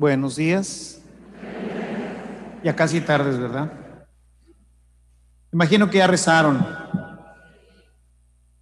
[0.00, 0.98] Buenos días.
[2.64, 3.70] Ya casi tardes, ¿verdad?
[5.52, 6.66] Imagino que ya rezaron.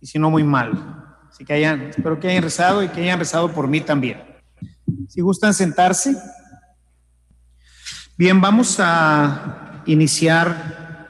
[0.00, 0.72] Y si no, muy mal.
[1.30, 4.20] Así que hayan, espero que hayan rezado y que hayan rezado por mí también.
[5.08, 6.16] Si gustan sentarse.
[8.16, 11.06] Bien, vamos a iniciar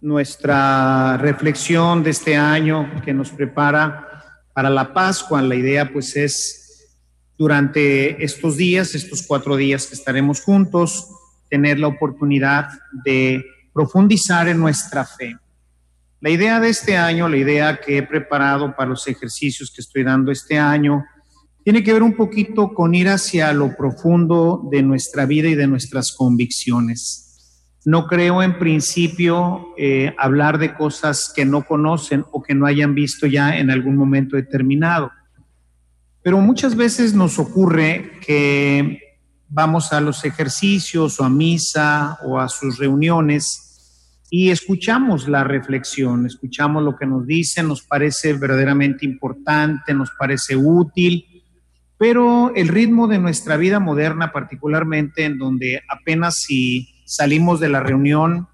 [0.00, 4.22] nuestra reflexión de este año que nos prepara
[4.54, 5.42] para la Pascua.
[5.42, 6.63] La idea pues es
[7.36, 11.08] durante estos días, estos cuatro días que estaremos juntos,
[11.48, 12.68] tener la oportunidad
[13.04, 15.36] de profundizar en nuestra fe.
[16.20, 20.04] La idea de este año, la idea que he preparado para los ejercicios que estoy
[20.04, 21.04] dando este año,
[21.64, 25.66] tiene que ver un poquito con ir hacia lo profundo de nuestra vida y de
[25.66, 27.24] nuestras convicciones.
[27.84, 32.94] No creo en principio eh, hablar de cosas que no conocen o que no hayan
[32.94, 35.10] visto ya en algún momento determinado.
[36.24, 38.98] Pero muchas veces nos ocurre que
[39.48, 43.60] vamos a los ejercicios o a misa o a sus reuniones
[44.28, 50.56] y escuchamos la reflexión, escuchamos lo que nos dicen, nos parece verdaderamente importante, nos parece
[50.56, 51.24] útil
[52.04, 57.80] pero el ritmo de nuestra vida moderna, particularmente en donde apenas si salimos de la
[57.80, 58.48] reunión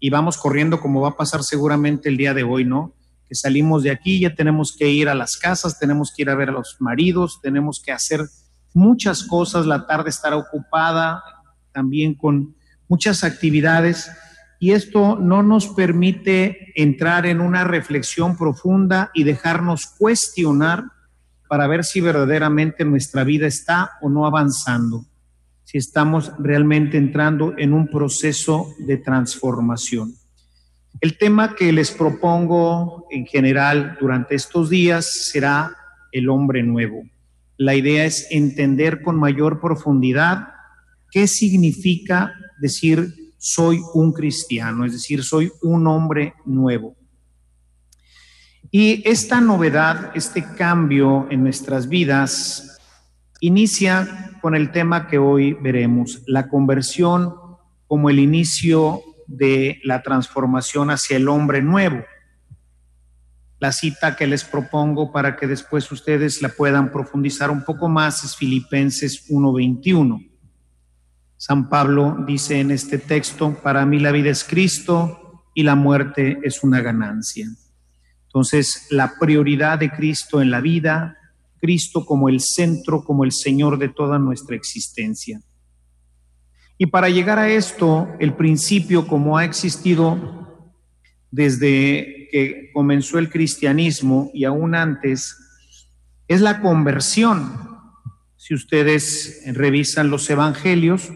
[0.00, 2.94] y vamos corriendo como va a pasar seguramente el día de hoy, ¿no?
[3.28, 6.34] Que salimos de aquí, ya tenemos que ir a las casas, tenemos que ir a
[6.34, 8.20] ver a los maridos, tenemos que hacer
[8.74, 11.22] muchas cosas, la tarde estará ocupada
[11.72, 12.54] también con
[12.88, 14.10] muchas actividades
[14.58, 20.84] y esto no nos permite entrar en una reflexión profunda y dejarnos cuestionar
[21.48, 25.04] para ver si verdaderamente nuestra vida está o no avanzando,
[25.64, 30.14] si estamos realmente entrando en un proceso de transformación.
[31.00, 35.76] El tema que les propongo en general durante estos días será
[36.12, 37.02] el hombre nuevo.
[37.58, 40.48] La idea es entender con mayor profundidad
[41.10, 46.96] qué significa decir soy un cristiano, es decir, soy un hombre nuevo.
[48.70, 52.78] Y esta novedad, este cambio en nuestras vidas,
[53.40, 57.34] inicia con el tema que hoy veremos, la conversión
[57.86, 62.04] como el inicio de la transformación hacia el hombre nuevo.
[63.58, 68.22] La cita que les propongo para que después ustedes la puedan profundizar un poco más
[68.24, 70.20] es Filipenses 1:21.
[71.38, 76.38] San Pablo dice en este texto, para mí la vida es Cristo y la muerte
[76.42, 77.46] es una ganancia.
[78.26, 81.16] Entonces, la prioridad de Cristo en la vida,
[81.58, 85.40] Cristo como el centro, como el Señor de toda nuestra existencia.
[86.78, 90.70] Y para llegar a esto, el principio como ha existido
[91.30, 95.36] desde que comenzó el cristianismo y aún antes,
[96.28, 97.52] es la conversión.
[98.36, 101.10] Si ustedes revisan los evangelios,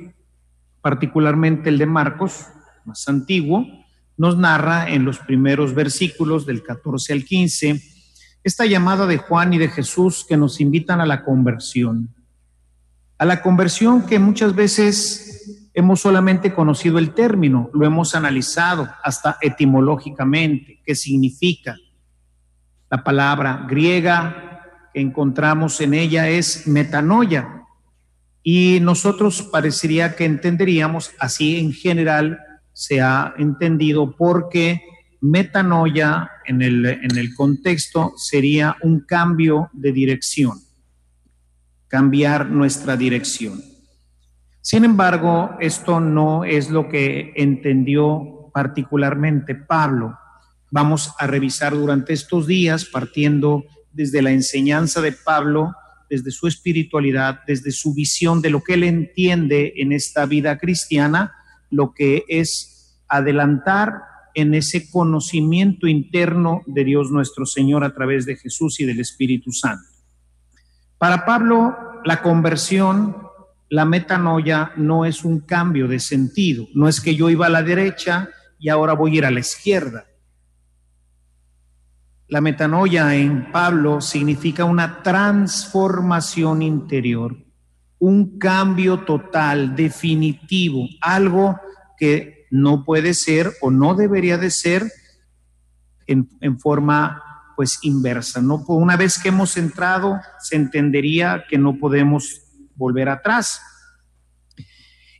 [0.80, 2.46] particularmente el de Marcos,
[2.84, 3.66] más antiguo,
[4.16, 7.82] nos narra en los primeros versículos del 14 al 15
[8.42, 12.14] esta llamada de Juan y de Jesús que nos invitan a la conversión.
[13.18, 15.29] A la conversión que muchas veces
[15.80, 21.76] hemos solamente conocido el término, lo hemos analizado hasta etimológicamente, qué significa.
[22.90, 27.64] La palabra griega que encontramos en ella es metanoia
[28.42, 32.38] y nosotros parecería que entenderíamos así en general
[32.72, 34.82] se ha entendido porque
[35.20, 40.58] metanoia en el, en el contexto sería un cambio de dirección,
[41.88, 43.69] cambiar nuestra dirección.
[44.62, 50.18] Sin embargo, esto no es lo que entendió particularmente Pablo.
[50.70, 55.72] Vamos a revisar durante estos días, partiendo desde la enseñanza de Pablo,
[56.08, 61.32] desde su espiritualidad, desde su visión de lo que él entiende en esta vida cristiana,
[61.70, 64.02] lo que es adelantar
[64.34, 69.52] en ese conocimiento interno de Dios nuestro Señor a través de Jesús y del Espíritu
[69.52, 69.88] Santo.
[70.98, 73.16] Para Pablo, la conversión,
[73.70, 77.62] la metanoia, no es un cambio de sentido, no es que yo iba a la
[77.62, 78.28] derecha
[78.58, 80.06] y ahora voy a ir a la izquierda.
[82.28, 87.36] La metanoia en Pablo significa una transformación interior
[88.00, 91.60] un cambio total, definitivo, algo
[91.98, 94.90] que no puede ser o no debería de ser
[96.06, 97.22] en, forma
[97.56, 98.40] pues inversa.
[98.40, 102.42] No, una vez que hemos entrado, se entendería que no podemos
[102.80, 103.60] volver atrás.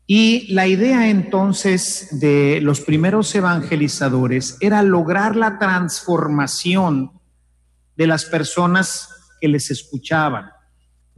[0.07, 7.13] Y la idea entonces de los primeros evangelizadores era lograr la transformación
[7.97, 9.09] de las personas
[9.41, 10.51] que les escuchaban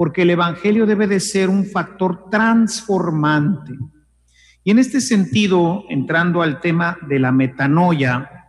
[0.03, 3.73] porque el Evangelio debe de ser un factor transformante.
[4.65, 8.49] Y en este sentido, entrando al tema de la metanoia,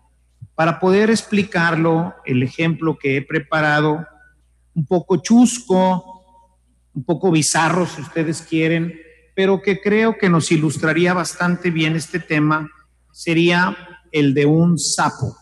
[0.56, 4.06] para poder explicarlo, el ejemplo que he preparado,
[4.74, 6.13] un poco chusco,
[6.94, 8.94] un poco bizarro si ustedes quieren,
[9.36, 12.70] pero que creo que nos ilustraría bastante bien este tema,
[13.12, 13.76] sería
[14.12, 15.36] el de un sapo.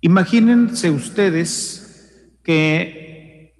[0.00, 3.54] Imagínense ustedes que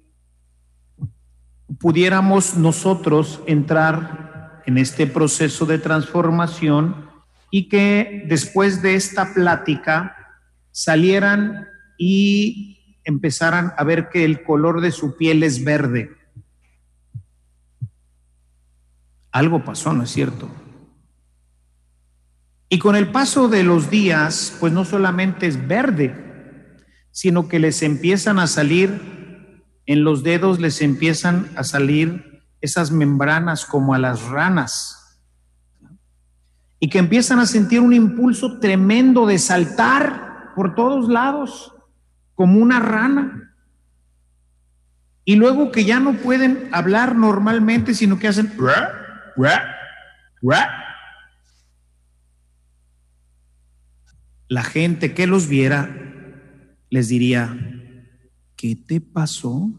[1.79, 7.09] pudiéramos nosotros entrar en este proceso de transformación
[7.51, 10.15] y que después de esta plática
[10.71, 11.67] salieran
[11.97, 12.76] y
[13.07, 16.11] empezaran a ver que el color de su piel es verde.
[19.31, 20.49] Algo pasó, ¿no es cierto?
[22.69, 26.75] Y con el paso de los días, pues no solamente es verde,
[27.11, 33.65] sino que les empiezan a salir, en los dedos les empiezan a salir esas membranas
[33.65, 35.21] como a las ranas,
[36.81, 41.73] y que empiezan a sentir un impulso tremendo de saltar por todos lados,
[42.37, 43.55] como una rana.
[45.25, 48.53] Y luego que ya no pueden hablar normalmente, sino que hacen...
[54.47, 55.89] La gente que los viera
[56.91, 57.57] les diría,
[58.55, 59.71] ¿qué te pasó?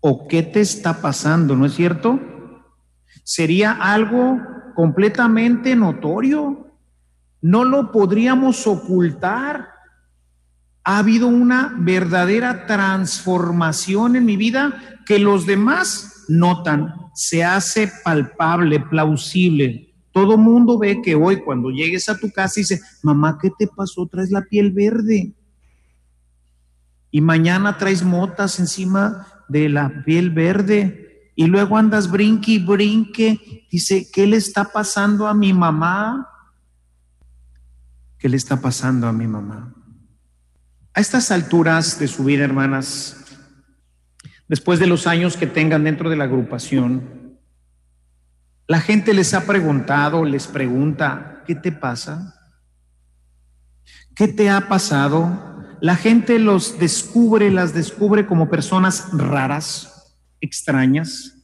[0.00, 1.56] ¿O qué te está pasando?
[1.56, 2.20] ¿No es cierto?
[3.24, 4.40] Sería algo
[4.76, 6.72] completamente notorio.
[7.42, 9.77] No lo podríamos ocultar.
[10.88, 18.80] Ha habido una verdadera transformación en mi vida que los demás notan, se hace palpable,
[18.80, 19.94] plausible.
[20.12, 24.06] Todo mundo ve que hoy cuando llegues a tu casa dice, mamá, ¿qué te pasó?
[24.06, 25.34] Traes la piel verde
[27.10, 33.66] y mañana traes motas encima de la piel verde y luego andas brinque y brinque.
[33.70, 36.30] Dice, ¿qué le está pasando a mi mamá?
[38.16, 39.74] ¿Qué le está pasando a mi mamá?
[40.98, 43.16] A estas alturas de su vida, hermanas,
[44.48, 47.38] después de los años que tengan dentro de la agrupación,
[48.66, 52.34] la gente les ha preguntado, les pregunta, ¿qué te pasa?
[54.16, 55.78] ¿Qué te ha pasado?
[55.80, 61.36] la gente los descubre, las descubre como personas raras, extrañas,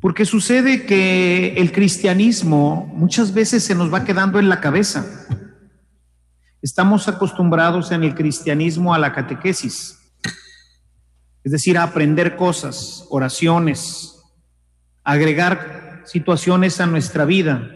[0.00, 5.26] porque sucede que el cristianismo muchas veces se nos va quedando en la cabeza.
[6.62, 9.98] Estamos acostumbrados en el cristianismo a la catequesis,
[11.44, 14.20] es decir, a aprender cosas, oraciones,
[15.04, 17.70] agregar situaciones a nuestra vida,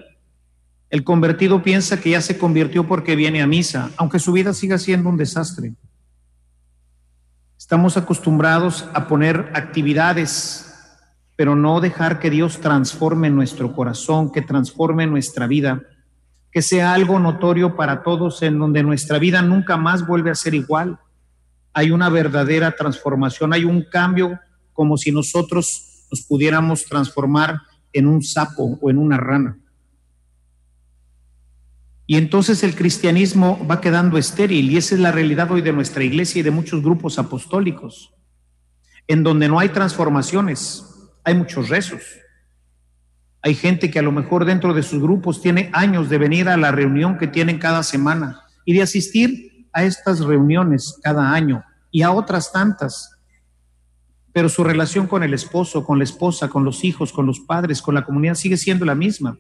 [0.90, 4.76] el convertido piensa que ya se convirtió porque viene a misa, aunque su vida siga
[4.76, 5.74] siendo un desastre.
[7.56, 10.74] Estamos acostumbrados a poner actividades,
[11.36, 15.80] pero no dejar que Dios transforme nuestro corazón, que transforme nuestra vida,
[16.52, 20.54] que sea algo notorio para todos en donde nuestra vida nunca más vuelve a ser
[20.54, 20.98] igual.
[21.72, 24.38] Hay una verdadera transformación, hay un cambio
[24.72, 27.60] como si nosotros nos pudiéramos transformar
[27.92, 29.58] en un sapo o en una rana.
[32.06, 36.02] Y entonces el cristianismo va quedando estéril y esa es la realidad hoy de nuestra
[36.02, 38.12] iglesia y de muchos grupos apostólicos,
[39.06, 40.84] en donde no hay transformaciones,
[41.22, 42.02] hay muchos rezos.
[43.42, 46.56] Hay gente que a lo mejor dentro de sus grupos tiene años de venir a
[46.56, 52.02] la reunión que tienen cada semana y de asistir a estas reuniones cada año y
[52.02, 53.16] a otras tantas.
[54.32, 57.80] Pero su relación con el esposo, con la esposa, con los hijos, con los padres,
[57.80, 59.38] con la comunidad sigue siendo la misma.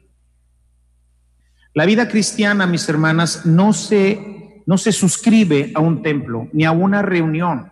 [1.74, 6.72] La vida cristiana, mis hermanas, no se, no se suscribe a un templo ni a
[6.72, 7.70] una reunión.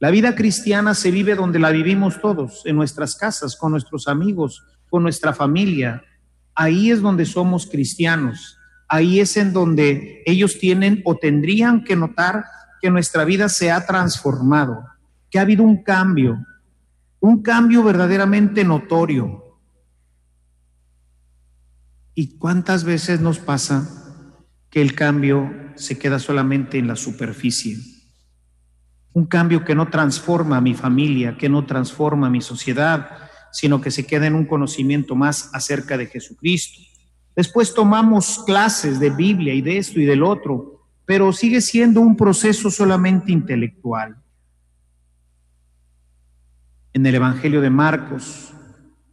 [0.00, 4.62] La vida cristiana se vive donde la vivimos todos, en nuestras casas, con nuestros amigos,
[4.88, 6.02] con nuestra familia.
[6.54, 8.58] Ahí es donde somos cristianos.
[8.88, 12.44] Ahí es en donde ellos tienen o tendrían que notar
[12.80, 14.84] que nuestra vida se ha transformado,
[15.30, 16.44] que ha habido un cambio,
[17.20, 19.58] un cambio verdaderamente notorio.
[22.14, 23.88] ¿Y cuántas veces nos pasa
[24.70, 27.76] que el cambio se queda solamente en la superficie?
[29.12, 33.80] Un cambio que no transforma a mi familia, que no transforma a mi sociedad, sino
[33.80, 36.80] que se queda en un conocimiento más acerca de Jesucristo.
[37.34, 42.16] Después tomamos clases de Biblia y de esto y del otro, pero sigue siendo un
[42.16, 44.16] proceso solamente intelectual.
[46.92, 48.52] En el Evangelio de Marcos,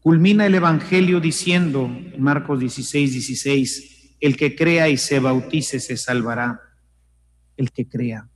[0.05, 5.97] Culmina el Evangelio diciendo, en Marcos 16, 16, el que crea y se bautice se
[5.97, 6.61] salvará.
[7.57, 8.29] El que crea.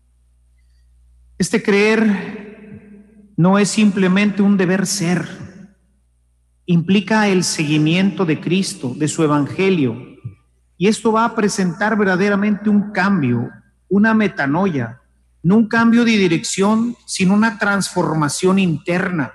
[1.38, 5.28] Este creer no es simplemente un deber ser,
[6.70, 9.98] implica el seguimiento de Cristo, de su Evangelio,
[10.78, 13.50] y esto va a presentar verdaderamente un cambio,
[13.90, 15.02] una metanoia,
[15.42, 19.34] no un cambio de dirección, sino una transformación interna.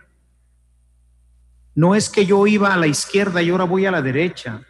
[1.74, 4.62] No es que yo iba a la izquierda y ahora voy a la derecha.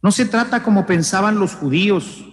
[0.00, 2.24] No se trata como pensaban los judíos.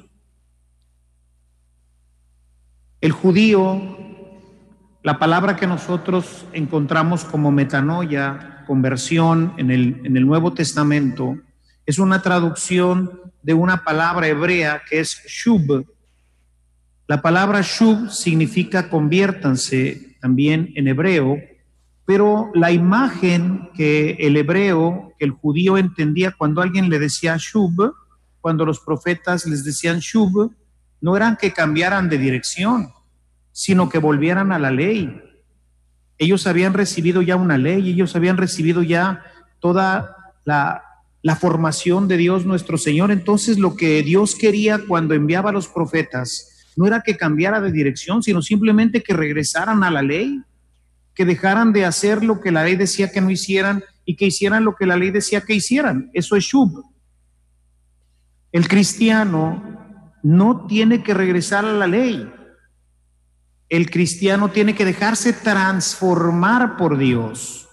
[3.02, 3.82] El judío,
[5.04, 11.38] la palabra que nosotros encontramos como metanoia, conversión en el, en el Nuevo Testamento,
[11.86, 15.86] es una traducción de una palabra hebrea que es shub.
[17.08, 21.38] La palabra shub significa conviértanse también en hebreo,
[22.06, 27.94] pero la imagen que el hebreo, que el judío entendía cuando alguien le decía shub,
[28.42, 30.52] cuando los profetas les decían shub,
[31.02, 32.90] no eran que cambiaran de dirección,
[33.52, 35.22] sino que volvieran a la ley.
[36.18, 39.24] Ellos habían recibido ya una ley, ellos habían recibido ya
[39.60, 40.82] toda la,
[41.40, 43.12] formación de Dios nuestro Señor.
[43.12, 47.72] Entonces lo que Dios quería cuando enviaba a los profetas no era que cambiara de
[47.72, 50.42] dirección, sino simplemente que regresaran a la ley,
[51.14, 54.64] que dejaran de hacer lo que la ley decía que no hicieran y que hicieran
[54.64, 56.12] lo que la ley decía que hicieran.
[56.14, 56.84] Eso es shub.
[58.52, 59.64] El cristiano
[60.22, 62.32] no tiene que regresar a la ley.
[63.76, 67.68] El cristiano tiene que dejarse transformar por Dios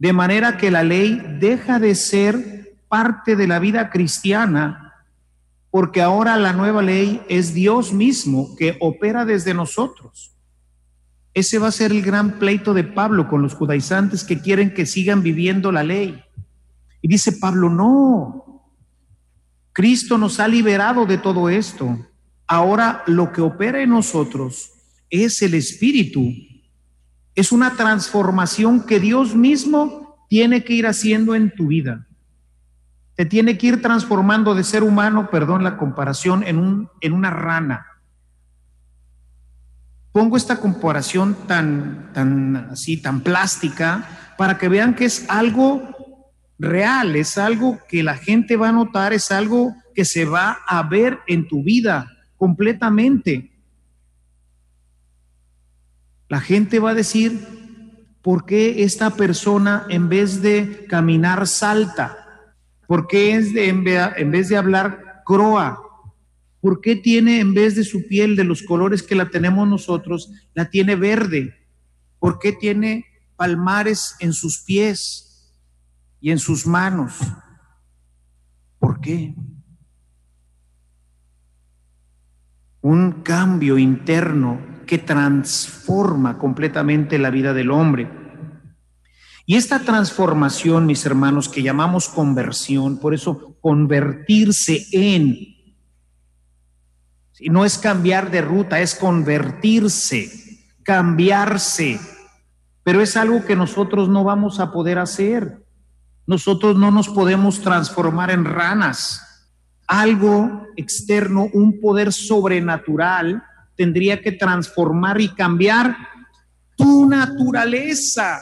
[0.00, 5.04] de manera que la ley deja de ser parte de la vida cristiana,
[5.70, 10.34] porque ahora la nueva ley es Dios mismo que opera desde nosotros.
[11.32, 14.84] Ese va a ser el gran pleito de Pablo con los judaizantes que quieren que
[14.84, 16.24] sigan viviendo la ley.
[17.02, 18.64] Y dice Pablo, no,
[19.72, 21.96] Cristo nos ha liberado de todo esto.
[22.48, 24.72] Ahora lo que opera en nosotros
[25.10, 26.32] es el Espíritu
[27.38, 32.08] es una transformación que Dios mismo tiene que ir haciendo en tu vida.
[33.14, 37.30] Te tiene que ir transformando de ser humano, perdón la comparación, en, un, en una
[37.30, 37.86] rana.
[40.10, 45.94] Pongo esta comparación tan, tan así, tan plástica, para que vean que es algo
[46.58, 50.82] real, es algo que la gente va a notar, es algo que se va a
[50.82, 53.57] ver en tu vida completamente.
[56.28, 57.40] La gente va a decir,
[58.22, 62.54] ¿por qué esta persona en vez de caminar salta?
[62.86, 65.80] ¿Por qué es de, en vez de hablar croa?
[66.60, 70.30] ¿Por qué tiene en vez de su piel de los colores que la tenemos nosotros,
[70.52, 71.54] la tiene verde?
[72.18, 73.06] ¿Por qué tiene
[73.36, 75.54] palmares en sus pies
[76.20, 77.14] y en sus manos?
[78.78, 79.34] ¿Por qué?
[82.82, 88.10] Un cambio interno que transforma completamente la vida del hombre.
[89.46, 95.36] Y esta transformación, mis hermanos, que llamamos conversión, por eso convertirse en,
[97.42, 100.30] no es cambiar de ruta, es convertirse,
[100.82, 102.00] cambiarse,
[102.82, 105.64] pero es algo que nosotros no vamos a poder hacer.
[106.26, 109.50] Nosotros no nos podemos transformar en ranas.
[109.86, 113.42] Algo externo, un poder sobrenatural,
[113.78, 115.96] tendría que transformar y cambiar
[116.76, 118.40] tu naturaleza.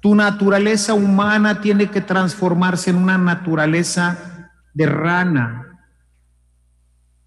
[0.00, 5.78] Tu naturaleza humana tiene que transformarse en una naturaleza de rana.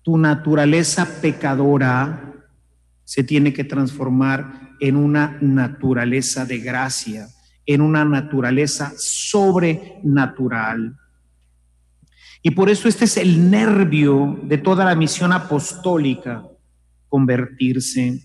[0.03, 2.33] Tu naturaleza pecadora
[3.05, 7.27] se tiene que transformar en una naturaleza de gracia,
[7.65, 10.97] en una naturaleza sobrenatural.
[12.41, 16.45] Y por eso este es el nervio de toda la misión apostólica,
[17.09, 18.21] convertirse.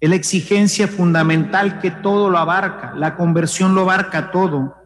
[0.00, 4.76] Es la exigencia fundamental que todo lo abarca, la conversión lo abarca todo,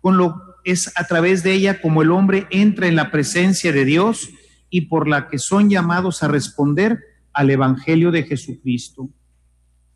[0.00, 3.84] con lo es a través de ella como el hombre entra en la presencia de
[3.84, 4.30] Dios
[4.68, 6.98] y por la que son llamados a responder
[7.32, 9.08] al Evangelio de Jesucristo.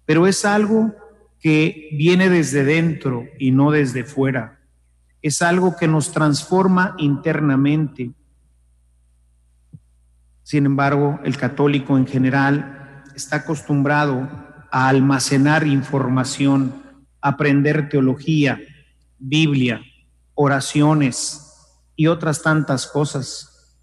[0.06, 0.94] Pero es algo
[1.40, 4.59] que viene desde dentro y no desde fuera
[5.22, 8.12] es algo que nos transforma internamente.
[10.42, 14.28] Sin embargo, el católico en general está acostumbrado
[14.70, 16.82] a almacenar información,
[17.20, 18.58] aprender teología,
[19.18, 19.82] Biblia,
[20.34, 21.50] oraciones
[21.96, 23.78] y otras tantas cosas.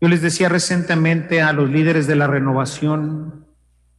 [0.00, 3.46] Yo les decía recientemente a los líderes de la renovación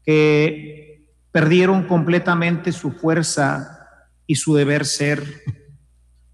[0.03, 3.89] que perdieron completamente su fuerza
[4.27, 5.43] y su deber ser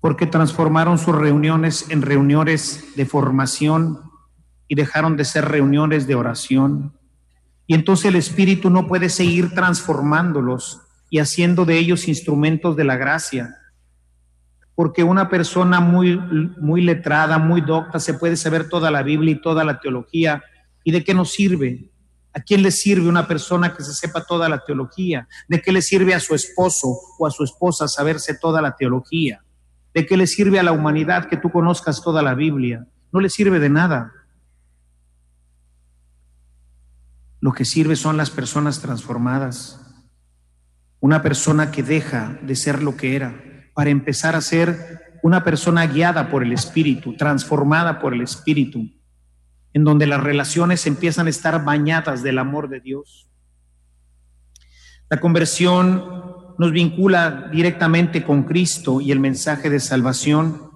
[0.02, 4.02] porque transformaron sus reuniones en reuniones de formación
[4.68, 6.98] y dejaron de ser reuniones de oración.
[7.68, 10.82] Y entonces el Espíritu no puede seguir transformándolos
[11.12, 13.56] y haciendo de ellos instrumentos de la gracia.
[14.74, 19.42] Porque una persona muy, muy letrada, muy docta, se puede saber toda la Biblia y
[19.42, 20.42] toda la teología.
[20.84, 21.92] ¿Y de qué nos sirve?
[22.34, 25.28] ¿A quién le sirve una persona que se sepa toda la teología?
[25.48, 29.44] ¿De qué le sirve a su esposo o a su esposa saberse toda la teología?
[29.94, 32.88] ¿De qué le sirve a la humanidad que tú conozcas toda la Biblia?
[33.12, 34.14] No le sirve de nada.
[37.42, 39.80] Lo que sirve son las personas transformadas.
[41.00, 43.42] Una persona que deja de ser lo que era
[43.74, 48.90] para empezar a ser una persona guiada por el Espíritu, transformada por el Espíritu,
[49.74, 53.30] en donde las relaciones empiezan a estar bañadas del amor de Dios.
[55.10, 56.31] La conversión
[56.62, 60.70] nos vincula directamente con Cristo y el mensaje de salvación.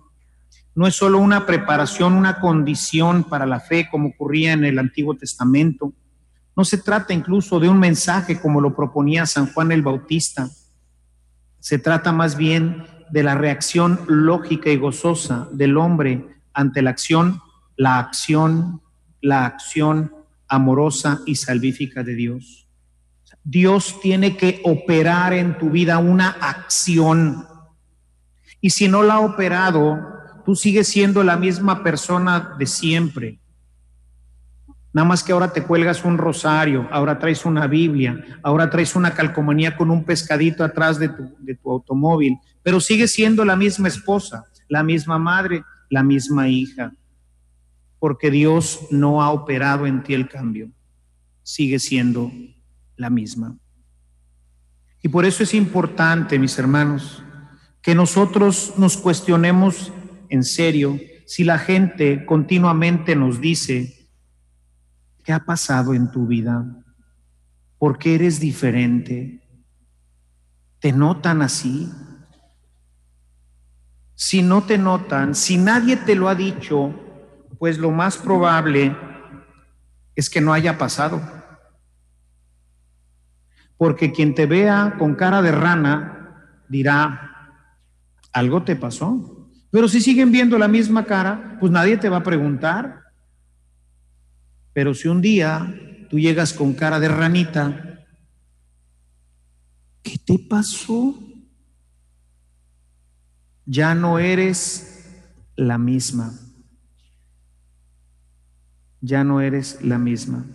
[0.73, 5.15] No es solo una preparación, una condición para la fe como ocurría en el Antiguo
[5.15, 5.93] Testamento
[6.55, 10.49] no se trata incluso de un mensaje como lo proponía San Juan el Bautista.
[11.59, 17.41] Se trata más bien de la reacción lógica y gozosa del hombre ante la acción,
[17.75, 18.81] la acción,
[19.21, 20.13] la acción
[20.47, 22.64] amorosa y salvífica de Dios.
[23.47, 27.45] Dios tiene que operar en tu vida una acción.
[28.59, 29.99] Y si no la ha operado,
[30.43, 33.39] tú sigues siendo la misma persona de siempre.
[34.91, 39.13] Nada más que ahora te cuelgas un rosario, ahora traes una Biblia, ahora traes una
[39.13, 44.81] calcomanía con un pescadito atrás de tu, automóvil, pero sigue siendo la misma esposa, la
[44.81, 46.93] misma madre, la misma hija,
[47.99, 50.71] porque Dios no ha operado en ti el cambio,
[51.43, 52.31] sigue siendo
[52.97, 53.57] la misma.
[55.01, 57.23] Y por eso es importante, mis hermanos,
[57.81, 59.93] que nosotros nos cuestionemos
[60.29, 63.95] en serio si la gente continuamente nos dice,
[65.25, 66.63] ¿Qué ha pasado en tu vida?
[67.79, 69.41] ¿Por qué eres diferente?
[70.79, 71.91] ¿Te notan así?
[74.13, 76.93] Si no te notan, si nadie te lo ha dicho,
[77.57, 78.95] pues lo más probable
[80.15, 81.19] es que no haya pasado.
[83.77, 87.51] Porque quien te vea con cara de rana dirá,
[88.31, 89.49] algo te pasó.
[89.71, 93.01] Pero si siguen viendo la misma cara, pues nadie te va a preguntar.
[94.73, 95.73] Pero si un día
[96.09, 98.05] tú llegas con cara de ranita,
[100.01, 101.17] ¿qué te pasó?
[103.65, 105.13] Ya no eres
[105.55, 106.33] la misma.
[109.01, 110.45] Ya no eres la misma.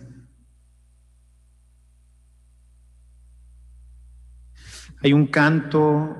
[5.01, 6.15] Hay un canto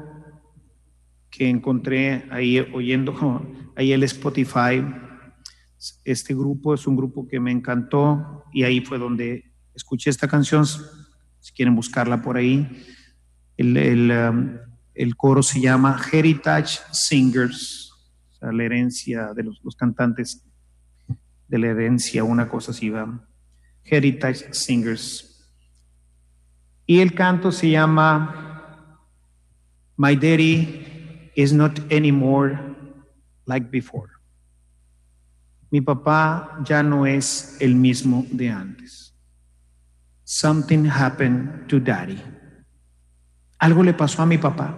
[1.30, 4.84] que encontré ahí oyendo ahí el Spotify
[6.04, 10.66] este grupo es un grupo que me encantó y ahí fue donde escuché esta canción.
[10.66, 12.86] Si quieren buscarla por ahí,
[13.58, 17.92] el, um, coro se llama Heritage Singers,
[18.40, 20.46] la herencia de los, cantantes
[21.48, 23.28] de la herencia, una cosa así va.
[23.84, 25.50] Heritage Singers.
[26.86, 28.51] Y el canto se llama
[30.02, 32.58] My Daddy is not anymore
[33.46, 34.12] like before
[35.72, 39.16] mi papá ya no es el mismo de antes.
[40.26, 42.22] Something happened to daddy.
[43.58, 44.78] Algo le pasó a mi papá.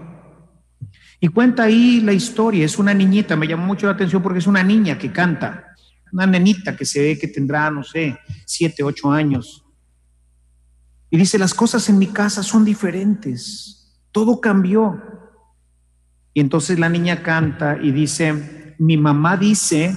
[1.19, 4.47] Y cuenta ahí la historia, es una niñita, me llamó mucho la atención porque es
[4.47, 5.73] una niña que canta,
[6.12, 9.65] una nenita que se ve que tendrá, no sé, siete, ocho años.
[11.09, 15.01] Y dice, las cosas en mi casa son diferentes, todo cambió.
[16.33, 19.95] Y entonces la niña canta y dice, mi mamá dice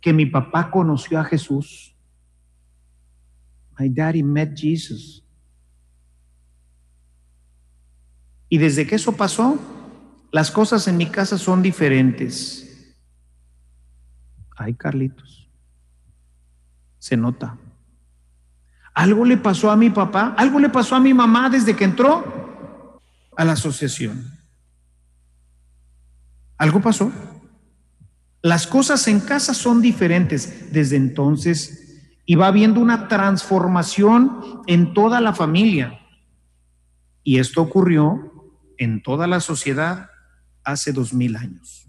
[0.00, 1.94] que mi papá conoció a Jesús.
[3.78, 5.22] My daddy met Jesus.
[8.48, 9.58] Y desde que eso pasó,
[10.32, 12.94] las cosas en mi casa son diferentes.
[14.56, 15.50] Ay, Carlitos.
[16.98, 17.58] Se nota.
[18.94, 23.00] Algo le pasó a mi papá, algo le pasó a mi mamá desde que entró
[23.36, 24.35] a la asociación.
[26.58, 27.12] Algo pasó.
[28.42, 31.86] Las cosas en casa son diferentes desde entonces
[32.24, 36.00] y va habiendo una transformación en toda la familia.
[37.22, 40.10] Y esto ocurrió en toda la sociedad
[40.62, 41.86] hace dos mil años.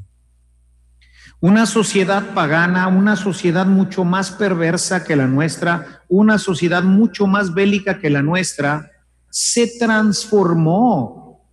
[1.39, 7.53] Una sociedad pagana, una sociedad mucho más perversa que la nuestra, una sociedad mucho más
[7.53, 8.89] bélica que la nuestra,
[9.29, 11.47] se transformó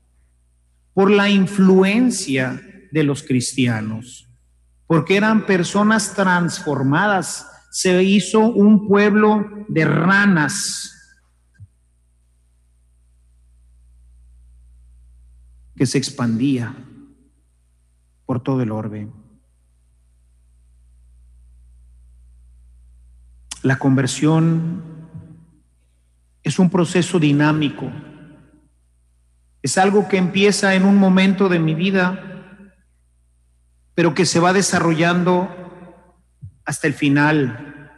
[0.94, 2.62] por la influencia
[2.94, 4.30] de los cristianos,
[4.86, 7.44] porque eran personas transformadas.
[7.72, 10.92] Se hizo un pueblo de ranas
[15.74, 16.72] que se expandía
[18.26, 19.08] por todo el orbe.
[23.62, 24.84] La conversión
[26.44, 27.90] es un proceso dinámico.
[29.62, 32.30] Es algo que empieza en un momento de mi vida
[33.94, 35.48] pero que se va desarrollando
[36.64, 37.90] hasta el final,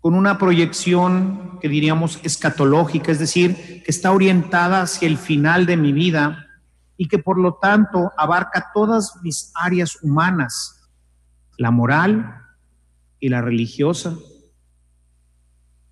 [0.00, 5.76] con una proyección que diríamos escatológica, es decir, que está orientada hacia el final de
[5.76, 6.46] mi vida
[6.96, 10.88] y que por lo tanto abarca todas mis áreas humanas,
[11.56, 12.42] la moral
[13.18, 14.14] y la religiosa,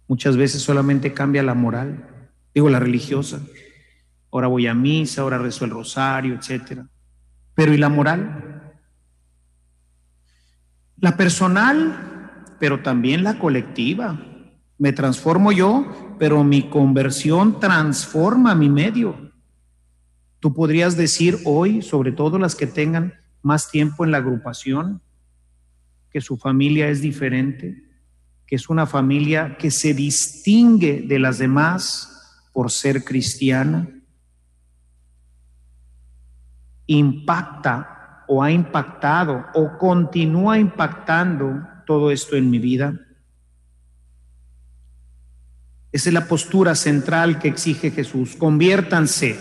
[0.08, 2.02] Muchas veces solamente cambia la moral,
[2.54, 3.40] digo la religiosa.
[4.32, 6.80] Ahora voy a misa, ahora rezo el rosario, etc.
[7.54, 8.47] Pero ¿y la moral?
[11.00, 14.20] La personal, pero también la colectiva.
[14.78, 19.32] Me transformo yo, pero mi conversión transforma mi medio.
[20.40, 25.00] Tú podrías decir hoy, sobre todo las que tengan más tiempo en la agrupación,
[26.10, 27.84] que su familia es diferente,
[28.46, 33.88] que es una familia que se distingue de las demás por ser cristiana,
[36.86, 37.97] impacta
[38.28, 42.94] o ha impactado o continúa impactando todo esto en mi vida.
[45.90, 48.36] Esa es la postura central que exige Jesús.
[48.36, 49.38] Conviértanse.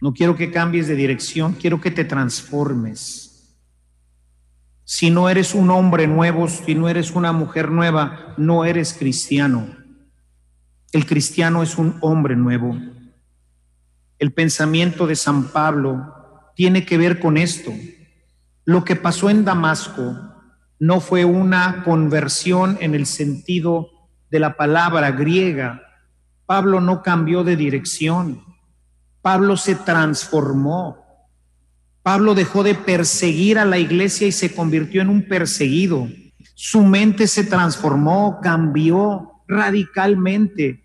[0.00, 3.56] No quiero que cambies de dirección, quiero que te transformes.
[4.84, 9.74] Si no eres un hombre nuevo, si no eres una mujer nueva, no eres cristiano.
[10.92, 12.76] El cristiano es un hombre nuevo.
[14.18, 16.14] El pensamiento de San Pablo
[16.54, 17.72] tiene que ver con esto.
[18.64, 20.16] Lo que pasó en Damasco
[20.78, 23.90] no fue una conversión en el sentido
[24.30, 25.82] de la palabra griega.
[26.46, 28.42] Pablo no cambió de dirección.
[29.20, 31.04] Pablo se transformó.
[32.02, 36.08] Pablo dejó de perseguir a la iglesia y se convirtió en un perseguido.
[36.54, 40.84] Su mente se transformó, cambió radicalmente.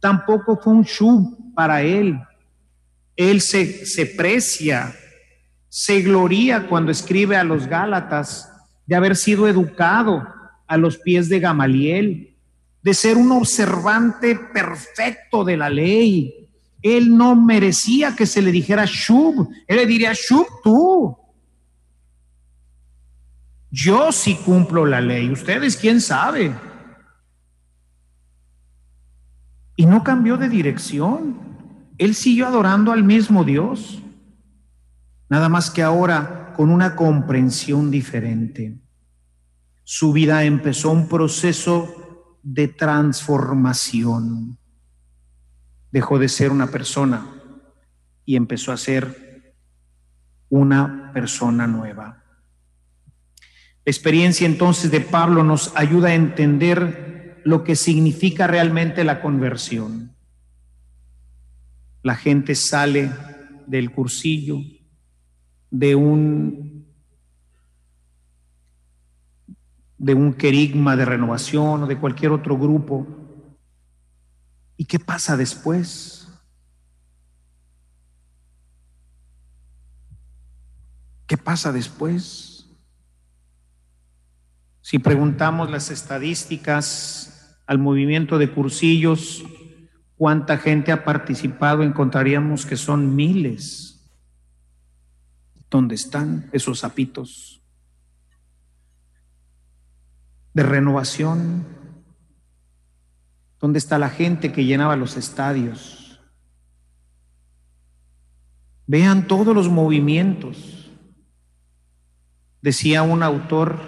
[0.00, 2.18] Tampoco fue un shub para él.
[3.16, 4.94] Él se, se precia,
[5.68, 8.50] se gloria cuando escribe a los Gálatas
[8.86, 10.26] de haber sido educado
[10.66, 12.36] a los pies de Gamaliel,
[12.82, 16.44] de ser un observante perfecto de la ley,
[16.84, 19.48] él no merecía que se le dijera Shub.
[19.66, 21.16] Él le diría, Shub tú.
[23.70, 25.30] Yo sí cumplo la ley.
[25.30, 26.54] Ustedes, ¿quién sabe?
[29.76, 31.40] Y no cambió de dirección.
[31.98, 34.02] Él siguió adorando al mismo Dios.
[35.28, 38.78] Nada más que ahora con una comprensión diferente.
[39.84, 44.58] Su vida empezó un proceso de transformación
[45.94, 47.24] dejó de ser una persona
[48.24, 49.54] y empezó a ser
[50.48, 52.24] una persona nueva.
[53.84, 60.13] La experiencia entonces de Pablo nos ayuda a entender lo que significa realmente la conversión.
[62.04, 63.10] La gente sale
[63.66, 64.60] del cursillo,
[65.72, 66.86] de un
[69.98, 73.24] de un querigma de renovación o de cualquier otro grupo
[74.76, 76.28] ¿Y qué pasa después?
[81.26, 82.68] ¿Qué pasa después?
[84.80, 89.42] Si preguntamos las estadísticas al movimiento de cursillos,
[90.16, 94.10] cuánta gente ha participado, encontraríamos que son miles.
[95.70, 97.60] ¿Dónde están esos zapitos
[100.52, 101.66] de renovación?
[103.60, 106.20] ¿Dónde está la gente que llenaba los estadios?
[108.86, 110.90] Vean todos los movimientos.
[112.60, 113.80] Decía un autor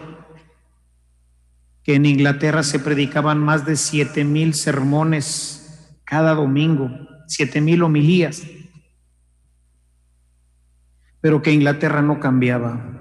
[1.83, 5.56] que en Inglaterra se predicaban más de siete mil sermones
[6.07, 6.91] cada domingo,
[7.27, 8.43] siete mil homilías,
[11.21, 12.93] pero que Inglaterra no cambiaba.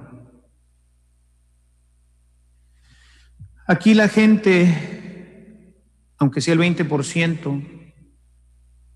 [3.68, 4.96] Aquí la gente
[6.18, 7.64] aunque sea el 20%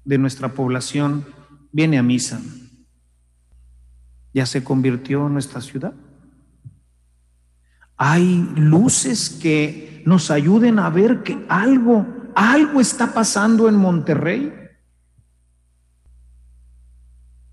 [0.06, 1.26] de nuestra población
[1.72, 2.42] viene a misa,
[4.34, 5.94] ya se convirtió en nuestra ciudad.
[7.98, 12.08] Hay luces que nos ayuden a ver que algo,
[12.40, 14.54] algo está pasando en Monterrey.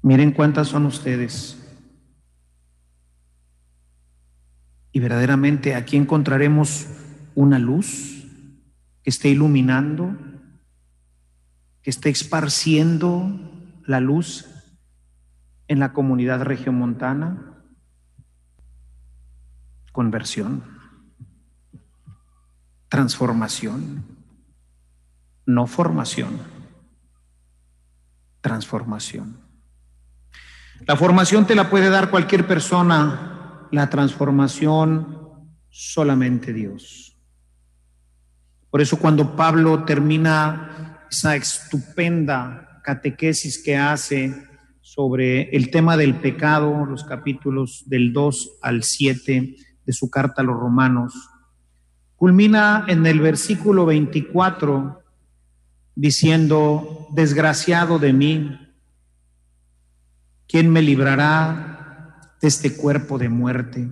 [0.01, 1.61] Miren cuántas son ustedes.
[4.93, 6.87] Y verdaderamente aquí encontraremos
[7.35, 8.29] una luz
[9.03, 10.17] que esté iluminando,
[11.83, 13.29] que esté esparciendo
[13.87, 14.47] la luz
[15.67, 17.65] en la comunidad regiomontana?
[19.91, 20.63] Conversión,
[22.89, 24.16] transformación,
[25.47, 26.39] no formación,
[28.41, 29.41] transformación.
[30.87, 37.17] La formación te la puede dar cualquier persona, la transformación solamente Dios.
[38.71, 44.35] Por eso cuando Pablo termina esa estupenda catequesis que hace
[44.81, 50.45] sobre el tema del pecado, los capítulos del 2 al 7 de su carta a
[50.45, 51.15] los romanos,
[52.17, 55.06] culmina en el versículo 24
[55.97, 58.75] diciendo, desgraciado de mí,
[60.47, 63.91] ¿quién me librará de este cuerpo de muerte?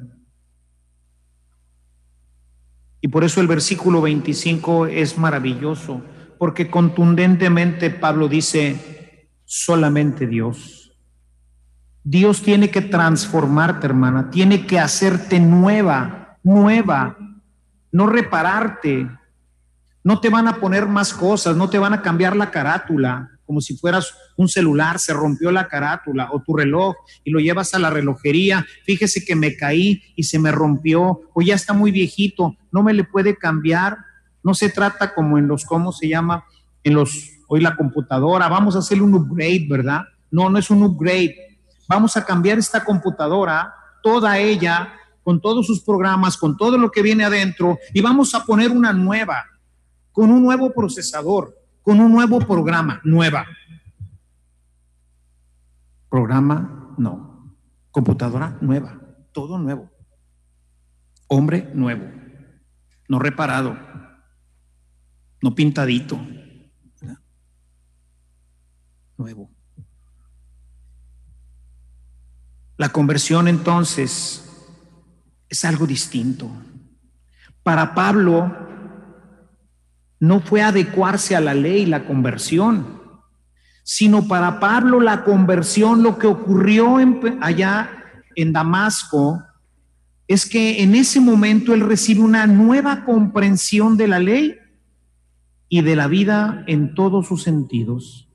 [3.00, 6.02] Y por eso el versículo 25 es maravilloso,
[6.38, 10.96] porque contundentemente Pablo dice, solamente Dios.
[12.02, 17.16] Dios tiene que transformarte, hermana, tiene que hacerte nueva, nueva,
[17.92, 19.08] no repararte.
[20.04, 23.60] No te van a poner más cosas, no te van a cambiar la carátula, como
[23.60, 27.78] si fueras un celular, se rompió la carátula o tu reloj y lo llevas a
[27.78, 32.56] la relojería, fíjese que me caí y se me rompió o ya está muy viejito,
[32.70, 33.98] no me le puede cambiar.
[34.42, 36.44] No se trata como en los, ¿cómo se llama?
[36.82, 40.02] En los, hoy la computadora, vamos a hacerle un upgrade, ¿verdad?
[40.30, 41.34] No, no es un upgrade.
[41.88, 47.00] Vamos a cambiar esta computadora, toda ella, con todos sus programas, con todo lo que
[47.00, 49.46] viene adentro, y vamos a poner una nueva,
[50.14, 53.46] con un nuevo procesador con un nuevo programa, nueva.
[56.08, 57.54] Programa, no.
[57.90, 58.98] Computadora nueva,
[59.32, 59.90] todo nuevo.
[61.28, 62.10] Hombre nuevo,
[63.06, 63.76] no reparado,
[65.42, 66.18] no pintadito.
[69.16, 69.50] Nuevo.
[72.78, 74.42] La conversión entonces
[75.48, 76.50] es algo distinto.
[77.62, 78.73] Para Pablo,
[80.24, 83.02] no fue adecuarse a la ley la conversión,
[83.82, 86.96] sino para Pablo la conversión, lo que ocurrió
[87.42, 87.90] allá
[88.34, 89.42] en Damasco,
[90.26, 94.56] es que en ese momento él recibe una nueva comprensión de la ley
[95.68, 98.26] y de la vida en todos sus sentidos.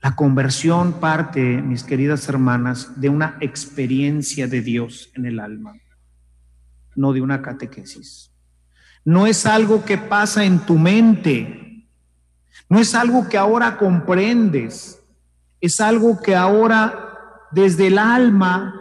[0.00, 5.74] La conversión parte, mis queridas hermanas, de una experiencia de Dios en el alma,
[6.96, 8.31] no de una catequesis.
[9.04, 11.86] No es algo que pasa en tu mente.
[12.68, 15.00] No es algo que ahora comprendes.
[15.60, 17.12] Es algo que ahora
[17.50, 18.74] desde el alma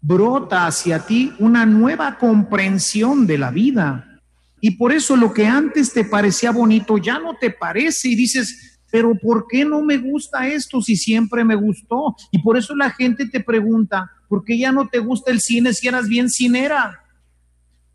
[0.00, 4.20] brota hacia ti una nueva comprensión de la vida.
[4.60, 8.78] Y por eso lo que antes te parecía bonito ya no te parece y dices,
[8.90, 12.14] pero ¿por qué no me gusta esto si siempre me gustó?
[12.30, 15.74] Y por eso la gente te pregunta, ¿por qué ya no te gusta el cine
[15.74, 17.02] si eras bien cinera?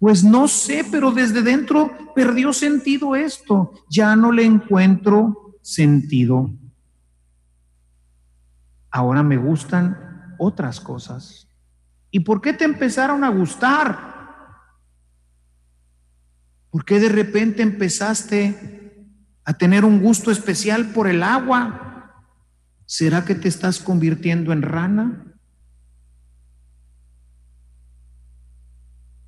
[0.01, 3.71] Pues no sé, pero desde dentro perdió sentido esto.
[3.87, 6.49] Ya no le encuentro sentido.
[8.89, 11.47] Ahora me gustan otras cosas.
[12.09, 13.99] ¿Y por qué te empezaron a gustar?
[16.71, 19.05] ¿Por qué de repente empezaste
[19.45, 22.25] a tener un gusto especial por el agua?
[22.87, 25.30] ¿Será que te estás convirtiendo en rana?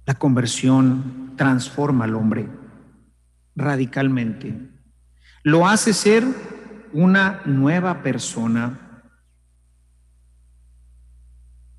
[0.06, 2.50] La conversión transforma al hombre
[3.56, 4.54] radicalmente.
[5.44, 6.26] Lo hace ser
[6.92, 9.02] una nueva persona.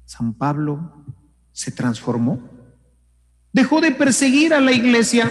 [0.05, 1.05] San Pablo
[1.53, 2.41] se transformó.
[3.53, 5.31] Dejó de perseguir a la iglesia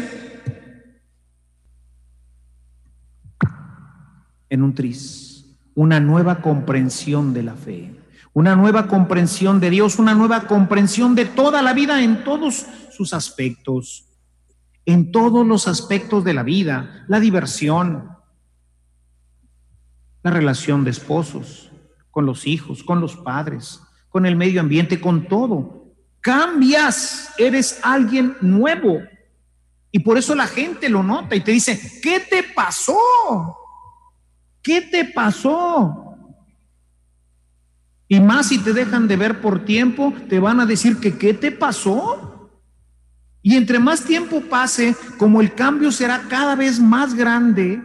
[4.49, 8.03] en un tris, una nueva comprensión de la fe
[8.33, 13.13] una nueva comprensión de Dios, una nueva comprensión de toda la vida en todos sus
[13.13, 14.05] aspectos,
[14.85, 18.09] en todos los aspectos de la vida, la diversión,
[20.21, 21.71] la relación de esposos,
[22.11, 25.93] con los hijos, con los padres, con el medio ambiente, con todo.
[26.21, 29.01] Cambias, eres alguien nuevo.
[29.91, 32.97] Y por eso la gente lo nota y te dice, ¿qué te pasó?
[34.61, 36.03] ¿Qué te pasó?
[38.07, 41.33] Y más si te dejan de ver por tiempo, te van a decir que qué
[41.33, 42.32] te pasó.
[43.45, 47.81] Y entre más tiempo pase, como el cambio será cada vez más grande,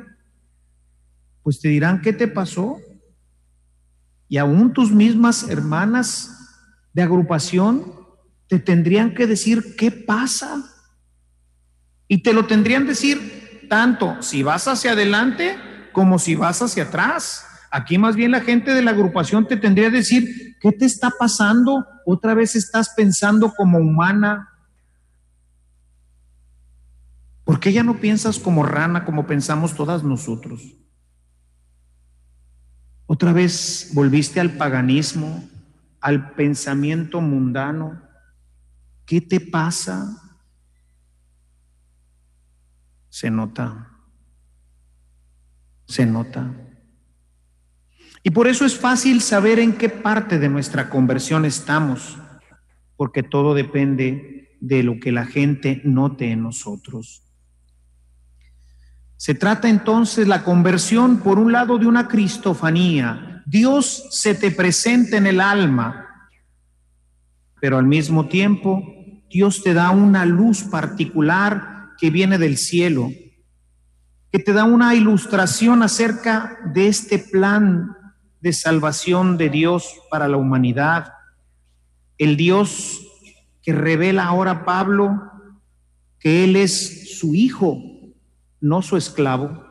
[1.43, 2.79] pues te dirán qué te pasó.
[4.29, 6.31] Y aún tus mismas hermanas
[6.93, 7.93] de agrupación
[8.47, 10.65] te tendrían que decir qué pasa.
[12.07, 15.57] Y te lo tendrían decir tanto si vas hacia adelante
[15.93, 17.45] como si vas hacia atrás.
[17.73, 21.11] Aquí más bien la gente de la agrupación te tendría que decir, ¿qué te está
[21.19, 21.85] pasando?
[22.07, 24.49] Otra vez estás pensando como humana.
[27.49, 30.77] ¿Por qué ya no piensas como rana, como pensamos todas nosotros?
[33.07, 35.49] Otra vez volviste al paganismo,
[36.03, 38.03] al pensamiento mundano.
[39.07, 40.45] ¿Qué te pasa?
[43.09, 43.93] Se nota.
[45.87, 46.55] Se nota.
[48.25, 52.19] Y por eso es fácil saber en qué parte de nuestra conversión estamos,
[52.99, 57.25] porque todo depende de lo que la gente note en nosotros.
[59.19, 63.43] Se trata entonces la conversión, por un lado, de una cristofanía.
[63.47, 66.31] Dios se te presenta en el alma,
[67.61, 68.81] pero al mismo tiempo
[69.29, 73.11] Dios te da una luz particular que viene del cielo,
[74.31, 77.97] que te da una ilustración acerca de este plan
[78.41, 81.13] de salvación de Dios para la humanidad.
[82.19, 83.01] El Dios
[83.63, 85.23] que revela ahora Pablo
[86.21, 87.83] que Él es su Hijo,
[88.61, 89.65] no su esclavo,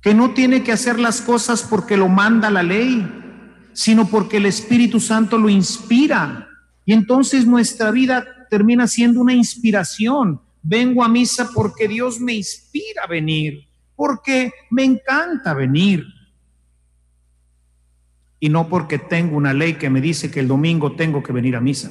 [0.00, 3.04] que no tiene que hacer las cosas porque lo manda la ley,
[3.72, 6.48] sino porque el Espíritu Santo lo inspira.
[6.84, 10.40] Y entonces nuestra vida termina siendo una inspiración.
[10.62, 16.04] Vengo a misa porque Dios me inspira a venir, porque me encanta venir.
[18.38, 21.56] Y no porque tengo una ley que me dice que el domingo tengo que venir
[21.56, 21.90] a misa.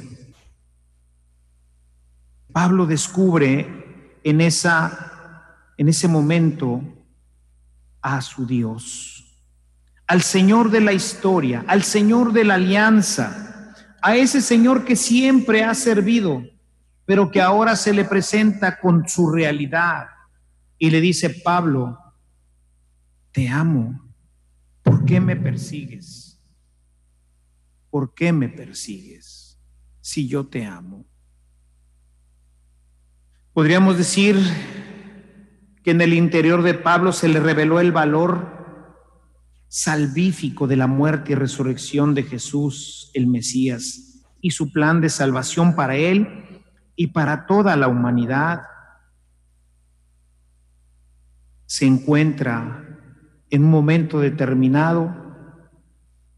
[2.53, 3.84] Pablo descubre
[4.25, 6.81] en, esa, en ese momento
[8.01, 9.39] a su Dios,
[10.07, 15.63] al Señor de la historia, al Señor de la alianza, a ese Señor que siempre
[15.63, 16.43] ha servido,
[17.05, 20.07] pero que ahora se le presenta con su realidad
[20.79, 21.99] y le dice, Pablo,
[23.31, 24.11] te amo,
[24.81, 26.41] ¿por qué me persigues?
[27.91, 29.59] ¿Por qué me persigues
[30.01, 31.05] si yo te amo?
[33.55, 34.35] Podríamos decir
[35.81, 38.49] que en el interior de Pablo se le reveló el valor
[39.69, 45.73] salvífico de la muerte y resurrección de Jesús, el Mesías, y su plan de salvación
[45.73, 46.63] para él
[46.97, 48.63] y para toda la humanidad.
[51.65, 52.99] Se encuentra
[53.49, 55.15] en un momento determinado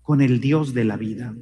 [0.04, 1.34] con el Dios de la vida.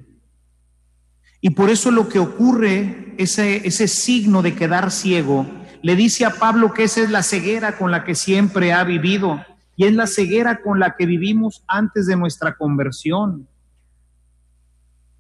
[1.41, 6.32] Y por eso lo que ocurre, ese, ese signo de quedar ciego, le dice a
[6.32, 9.45] Pablo que esa es la ceguera con la que siempre ha vivido
[9.76, 13.48] y es la ceguera con la que vivimos antes de nuestra conversión.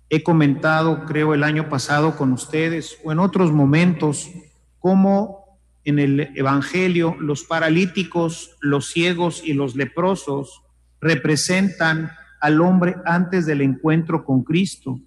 [0.09, 4.31] He comentado, creo, el año pasado con ustedes o en otros momentos,
[4.79, 10.63] cómo en el Evangelio los paralíticos, los ciegos y los leprosos
[10.99, 12.09] representan
[12.41, 14.99] al hombre antes del encuentro con Cristo.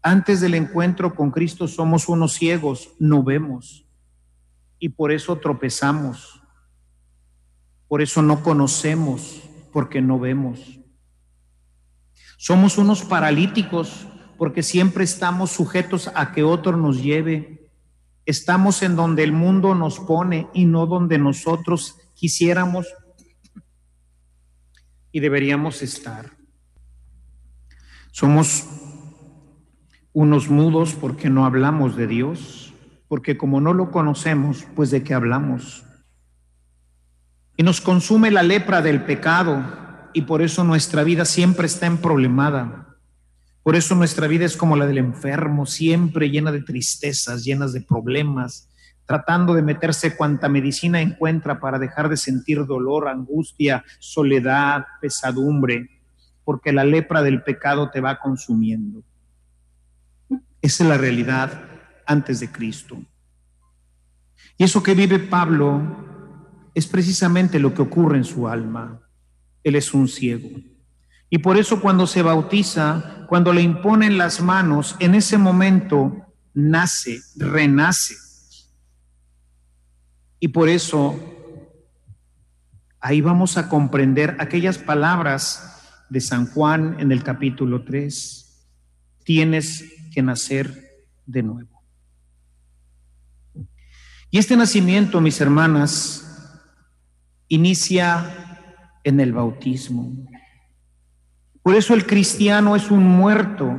[0.00, 3.85] Antes del encuentro con Cristo somos unos ciegos, no vemos
[4.78, 6.42] y por eso tropezamos.
[7.88, 10.80] Por eso no conocemos, porque no vemos.
[12.36, 17.70] Somos unos paralíticos porque siempre estamos sujetos a que otro nos lleve.
[18.26, 22.86] Estamos en donde el mundo nos pone y no donde nosotros quisiéramos
[25.12, 26.36] y deberíamos estar.
[28.10, 28.66] Somos
[30.12, 32.65] unos mudos porque no hablamos de Dios
[33.08, 35.84] porque como no lo conocemos, pues de qué hablamos.
[37.56, 39.64] Y nos consume la lepra del pecado
[40.12, 42.96] y por eso nuestra vida siempre está en problemada.
[43.62, 47.80] Por eso nuestra vida es como la del enfermo, siempre llena de tristezas, llenas de
[47.80, 48.68] problemas,
[49.06, 55.90] tratando de meterse cuanta medicina encuentra para dejar de sentir dolor, angustia, soledad, pesadumbre,
[56.44, 59.02] porque la lepra del pecado te va consumiendo.
[60.60, 61.75] Esa es la realidad
[62.06, 62.98] antes de Cristo.
[64.58, 66.06] Y eso que vive Pablo
[66.74, 69.00] es precisamente lo que ocurre en su alma.
[69.62, 70.48] Él es un ciego.
[71.28, 77.20] Y por eso cuando se bautiza, cuando le imponen las manos, en ese momento nace,
[77.36, 78.14] renace.
[80.38, 81.18] Y por eso
[83.00, 88.68] ahí vamos a comprender aquellas palabras de San Juan en el capítulo 3.
[89.24, 91.75] Tienes que nacer de nuevo.
[94.30, 96.22] Y este nacimiento, mis hermanas,
[97.48, 100.12] inicia en el bautismo.
[101.62, 103.76] Por eso el cristiano es un muerto.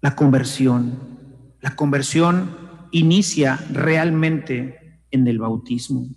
[0.00, 0.98] La conversión,
[1.60, 2.56] la conversión
[2.90, 6.08] inicia realmente en el bautismo.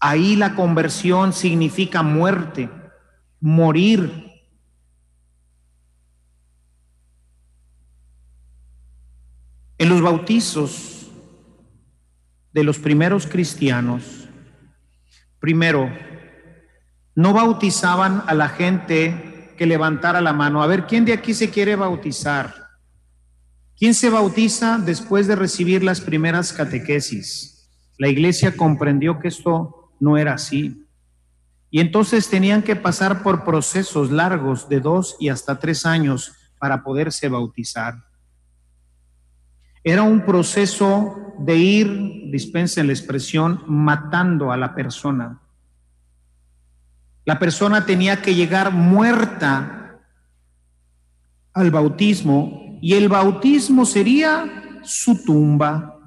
[0.00, 2.68] Ahí la conversión significa muerte,
[3.40, 4.31] morir.
[9.82, 11.10] En los bautizos
[12.52, 14.28] de los primeros cristianos,
[15.40, 15.92] primero,
[17.16, 20.62] no bautizaban a la gente que levantara la mano.
[20.62, 22.68] A ver, ¿quién de aquí se quiere bautizar?
[23.76, 27.68] ¿Quién se bautiza después de recibir las primeras catequesis?
[27.98, 30.86] La iglesia comprendió que esto no era así.
[31.70, 36.84] Y entonces tenían que pasar por procesos largos de dos y hasta tres años para
[36.84, 38.11] poderse bautizar.
[39.84, 45.40] Era un proceso de ir, dispensen la expresión, matando a la persona.
[47.24, 50.00] La persona tenía que llegar muerta
[51.52, 55.98] al bautismo y el bautismo sería su tumba.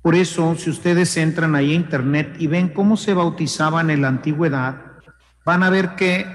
[0.00, 4.08] Por eso, si ustedes entran ahí a internet y ven cómo se bautizaban en la
[4.08, 4.80] antigüedad,
[5.44, 6.26] van a ver que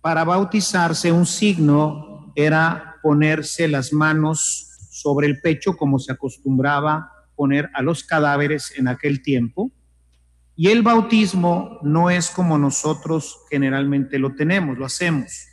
[0.00, 7.70] para bautizarse un signo era ponerse las manos sobre el pecho como se acostumbraba poner
[7.72, 9.70] a los cadáveres en aquel tiempo.
[10.56, 15.46] Y el bautismo no es como nosotros generalmente lo tenemos, lo hacemos.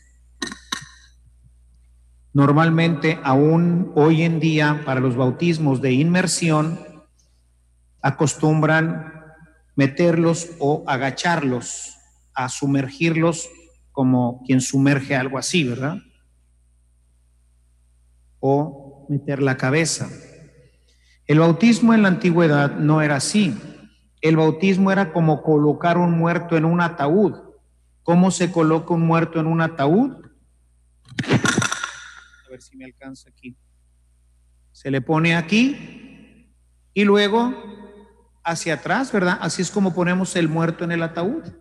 [2.34, 6.80] Normalmente, aún hoy en día, para los bautismos de inmersión,
[8.02, 9.14] acostumbran
[9.76, 11.96] meterlos o agacharlos,
[12.34, 13.48] a sumergirlos
[13.92, 15.98] como quien sumerge algo así, ¿verdad?
[18.48, 20.08] O meter la cabeza.
[21.26, 23.60] El bautismo en la antigüedad no era así.
[24.22, 27.34] El bautismo era como colocar un muerto en un ataúd.
[28.04, 30.12] ¿Cómo se coloca un muerto en un ataúd?
[31.24, 33.58] A ver si me alcanza aquí.
[34.72, 36.52] Se le pone aquí
[36.94, 37.52] y luego
[38.44, 39.40] hacia atrás, ¿verdad?
[39.42, 41.52] Así es como ponemos el muerto en el ataúd.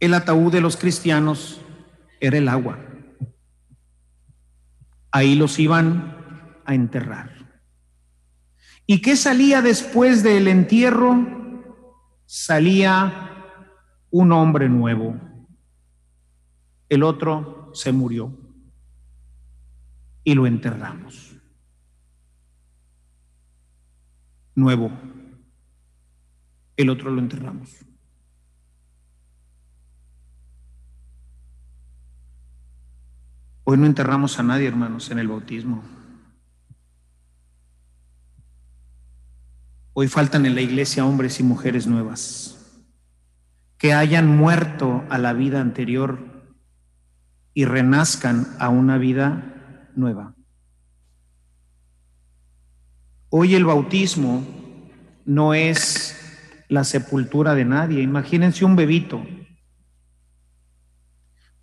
[0.00, 1.62] El ataúd de los cristianos
[2.26, 2.78] era el agua.
[5.10, 6.16] Ahí los iban
[6.64, 7.30] a enterrar.
[8.86, 11.64] ¿Y qué salía después del entierro?
[12.26, 13.30] Salía
[14.10, 15.18] un hombre nuevo.
[16.88, 18.36] El otro se murió
[20.22, 21.34] y lo enterramos.
[24.54, 24.90] nuevo.
[26.76, 27.83] El otro lo enterramos.
[33.64, 35.82] Hoy no enterramos a nadie, hermanos, en el bautismo.
[39.94, 42.50] Hoy faltan en la iglesia hombres y mujeres nuevas
[43.78, 46.18] que hayan muerto a la vida anterior
[47.54, 50.34] y renazcan a una vida nueva.
[53.28, 54.44] Hoy el bautismo
[55.24, 56.16] no es
[56.68, 58.02] la sepultura de nadie.
[58.02, 59.24] Imagínense un bebito.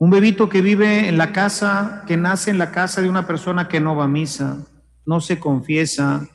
[0.02, 3.68] Un bebito que vive en la casa, que nace en la casa de una persona
[3.68, 4.66] que no va a misa,
[5.06, 6.28] no se confiesa,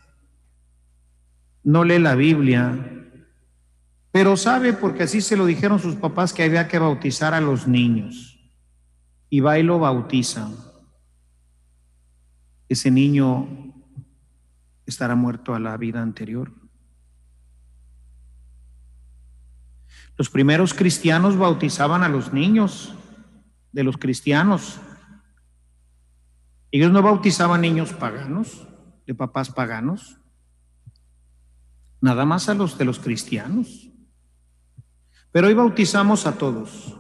[1.65, 2.79] no lee la Biblia,
[4.13, 7.67] pero sabe, porque así se lo dijeron sus papás, que había que bautizar a los
[7.67, 8.39] niños.
[9.31, 10.49] Y va y lo bautiza.
[12.69, 13.49] Ese niño
[14.87, 16.53] estará muerto a la vida anterior.
[20.17, 22.95] Los primeros cristianos bautizaban a los niños
[23.77, 24.81] de los cristianos.
[26.71, 28.67] Ellos no bautizaban niños paganos,
[29.07, 30.17] de papás paganos,
[32.01, 33.91] nada más a los de los cristianos.
[35.31, 36.97] Pero hoy bautizamos a todos.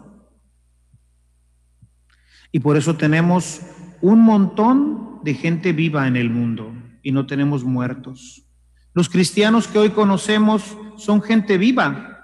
[2.53, 3.62] Y por eso tenemos
[4.03, 8.47] un montón de gente viva en el mundo y no tenemos muertos.
[8.93, 12.16] Los cristianos que hoy conocemos son gente viva.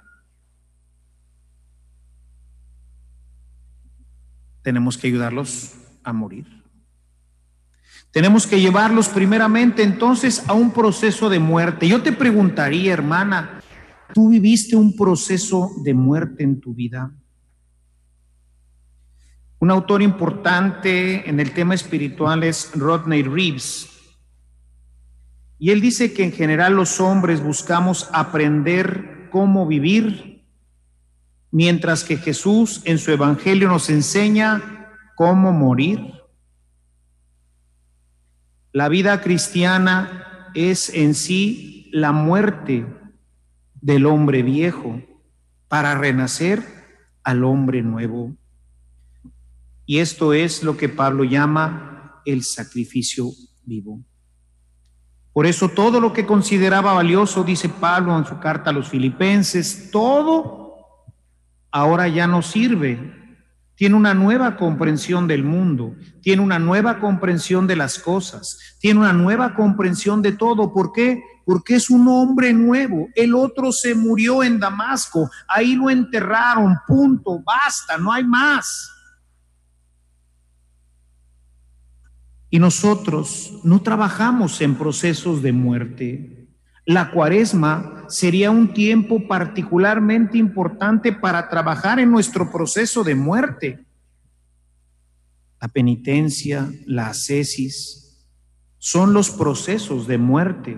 [4.62, 6.46] Tenemos que ayudarlos a morir.
[8.12, 11.88] Tenemos que llevarlos primeramente entonces a un proceso de muerte.
[11.88, 13.60] Yo te preguntaría, hermana,
[14.12, 17.10] ¿tú viviste un proceso de muerte en tu vida?
[19.58, 23.88] Un autor importante en el tema espiritual es Rodney Reeves.
[25.58, 30.31] Y él dice que en general los hombres buscamos aprender cómo vivir,
[31.52, 36.14] mientras que Jesús en su Evangelio nos enseña cómo morir.
[38.72, 42.86] La vida cristiana es en sí la muerte
[43.80, 45.00] del hombre viejo
[45.68, 46.64] para renacer
[47.22, 48.34] al hombre nuevo.
[49.84, 53.26] Y esto es lo que Pablo llama el sacrificio
[53.64, 54.00] vivo.
[55.34, 59.90] Por eso todo lo que consideraba valioso, dice Pablo en su carta a los filipenses,
[59.90, 60.61] todo
[61.72, 63.18] ahora ya no sirve.
[63.74, 69.12] Tiene una nueva comprensión del mundo, tiene una nueva comprensión de las cosas, tiene una
[69.12, 70.72] nueva comprensión de todo.
[70.72, 71.20] ¿Por qué?
[71.44, 73.08] Porque es un hombre nuevo.
[73.16, 78.92] El otro se murió en Damasco, ahí lo enterraron, punto, basta, no hay más.
[82.50, 86.41] Y nosotros no trabajamos en procesos de muerte.
[86.84, 93.84] La cuaresma sería un tiempo particularmente importante para trabajar en nuestro proceso de muerte.
[95.60, 98.26] La penitencia, la ascesis,
[98.78, 100.76] son los procesos de muerte.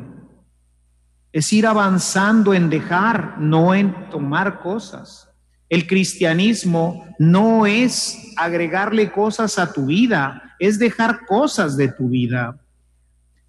[1.32, 5.30] Es ir avanzando en dejar, no en tomar cosas.
[5.70, 12.60] El cristianismo no es agregarle cosas a tu vida, es dejar cosas de tu vida.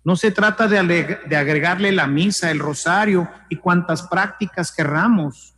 [0.06, 5.56] No se trata de, agregarle la misa, el rosario y cuantas prácticas querramos,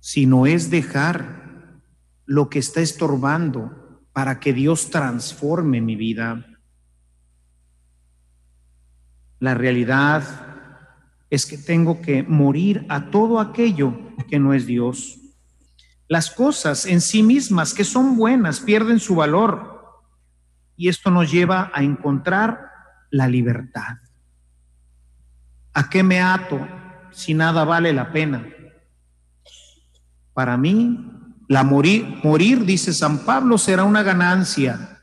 [0.00, 1.80] sino es dejar
[2.26, 6.44] lo que está estorbando para que Dios transforme mi vida.
[9.38, 10.24] La realidad
[11.30, 13.96] es que tengo que morir a todo aquello
[14.28, 15.20] que no es Dios.
[16.08, 19.77] Las cosas en sí mismas que son buenas pierden su valor
[20.78, 22.70] y esto nos lleva a encontrar
[23.10, 23.98] la libertad.
[25.74, 26.66] ¿A qué me ato
[27.10, 28.46] si nada vale la pena?
[30.32, 31.10] Para mí,
[31.48, 35.02] la morir, morir, dice San Pablo, será una ganancia.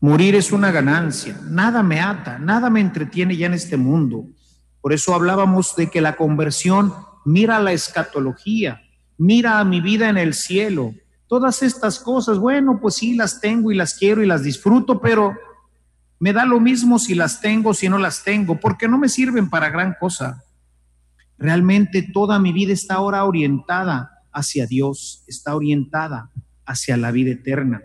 [0.00, 1.40] Morir es una ganancia.
[1.44, 4.26] Nada me ata, nada me entretiene ya en este mundo.
[4.82, 6.92] Por eso hablábamos de que la conversión
[7.24, 8.82] mira la escatología,
[9.16, 10.92] mira a mi vida en el cielo.
[11.28, 15.34] Todas estas cosas, bueno, pues sí las tengo y las quiero y las disfruto, pero
[16.18, 19.50] me da lo mismo si las tengo, si no las tengo, porque no me sirven
[19.50, 20.42] para gran cosa.
[21.38, 26.30] Realmente toda mi vida está ahora orientada hacia Dios, está orientada
[26.64, 27.82] hacia la vida eterna.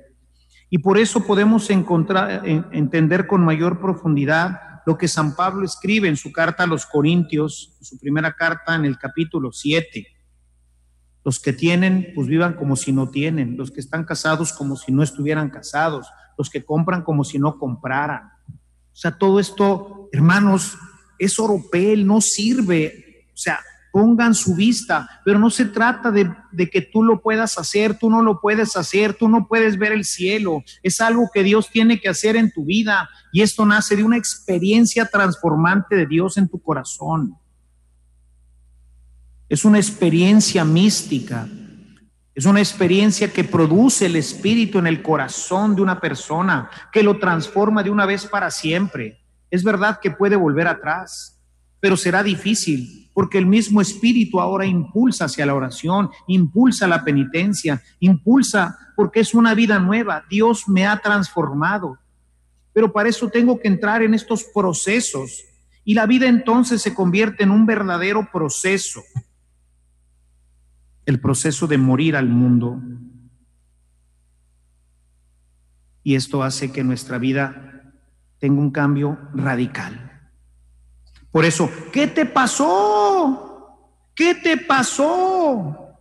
[0.70, 6.16] Y por eso podemos encontrar, entender con mayor profundidad lo que San Pablo escribe en
[6.16, 10.08] su carta a los Corintios, su primera carta en el capítulo 7.
[11.24, 13.58] Los que tienen, pues vivan como si no tienen.
[13.58, 16.08] Los que están casados como si no estuvieran casados.
[16.38, 18.32] Los que compran como si no compraran.
[18.48, 20.78] O sea, todo esto, hermanos,
[21.20, 23.28] es oropel, no sirve.
[23.34, 23.60] O sea,
[23.92, 28.10] pongan su vista, pero no se trata de, de, que tú lo puedas hacer, tú
[28.10, 32.00] no lo puedes hacer, tú no puedes ver el cielo, es algo que Dios tiene
[32.00, 36.48] que hacer en tu vida y esto nace de una experiencia transformante de Dios en
[36.48, 37.36] tu corazón.
[39.52, 41.46] Es una experiencia mística.
[42.34, 47.20] Es una experiencia que produce el espíritu en el corazón de una persona, que lo
[47.20, 49.20] transforma de una vez para siempre.
[49.50, 51.38] Es verdad que puede volver atrás,
[51.82, 57.84] pero será difícil porque el mismo espíritu ahora impulsa hacia la oración, impulsa la penitencia,
[58.00, 60.24] impulsa porque es una vida nueva.
[60.30, 62.00] Dios me ha transformado.
[62.72, 65.44] Pero para eso tengo que entrar en estos procesos
[65.84, 69.04] y la vida entonces se convierte en un verdadero proceso
[71.12, 72.82] el proceso de morir al mundo.
[76.04, 77.94] Y esto hace que nuestra vida
[78.40, 80.32] tenga un cambio radical.
[81.30, 84.10] Por eso, ¿qué te pasó?
[84.16, 85.98] ¿Qué te pasó?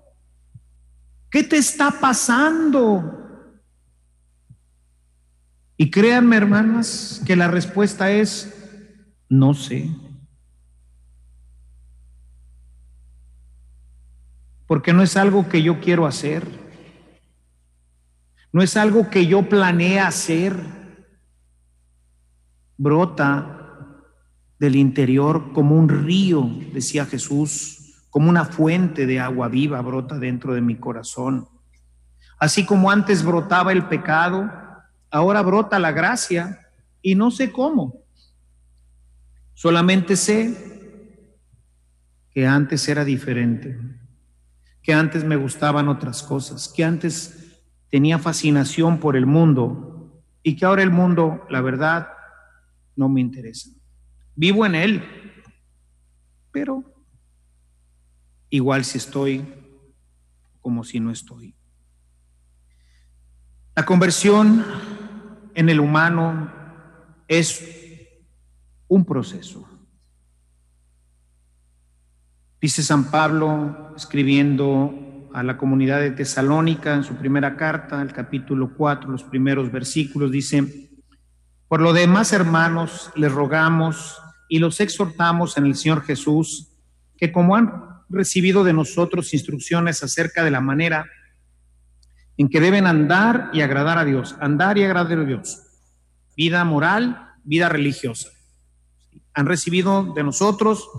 [1.31, 3.53] ¿Qué te está pasando?
[5.77, 8.55] Y créanme, hermanas, que la respuesta es,
[9.29, 9.91] no sé.
[14.71, 16.47] Porque no es algo que yo quiero hacer,
[18.53, 20.55] no es algo que yo planeé hacer,
[22.77, 23.97] brota
[24.61, 30.55] del interior como un río, decía Jesús, como una fuente de agua viva brota dentro
[30.55, 31.49] de mi corazón.
[32.39, 34.49] Así como antes brotaba el pecado,
[35.11, 36.69] ahora brota la gracia
[37.03, 38.05] y no sé cómo.
[39.53, 40.55] Solamente sé
[42.31, 43.77] que antes era diferente
[44.91, 50.65] que antes me gustaban otras cosas, que antes tenía fascinación por el mundo y que
[50.65, 52.09] ahora el mundo, la verdad,
[52.97, 53.71] no me interesa.
[54.35, 55.05] Vivo en él,
[56.51, 56.83] pero
[58.49, 59.47] igual si estoy
[60.61, 61.55] como si no estoy.
[63.77, 64.67] La conversión
[65.55, 66.51] en el humano
[67.29, 67.65] es
[68.89, 69.69] un proceso.
[72.61, 78.75] Dice San Pablo, escribiendo a la comunidad de Tesalónica en su primera carta, el capítulo
[78.77, 80.91] 4, los primeros versículos, dice,
[81.69, 84.19] Por lo demás, hermanos, les rogamos
[84.51, 86.69] y los exhortamos en el Señor Jesús,
[87.17, 87.73] que como han
[88.11, 91.07] recibido de nosotros instrucciones acerca de la manera
[92.37, 95.63] en que deben andar y agradar a Dios, andar y agradar a Dios,
[96.37, 98.29] vida moral, vida religiosa.
[99.33, 100.91] Han recibido de nosotros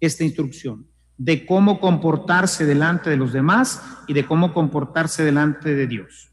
[0.00, 0.86] esta instrucción
[1.16, 6.32] de cómo comportarse delante de los demás y de cómo comportarse delante de Dios.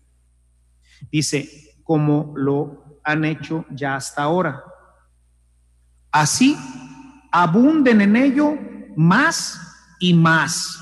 [1.12, 1.50] Dice,
[1.84, 4.64] como lo han hecho ya hasta ahora.
[6.12, 6.58] Así,
[7.32, 8.58] abunden en ello
[8.96, 9.60] más
[10.00, 10.80] y más.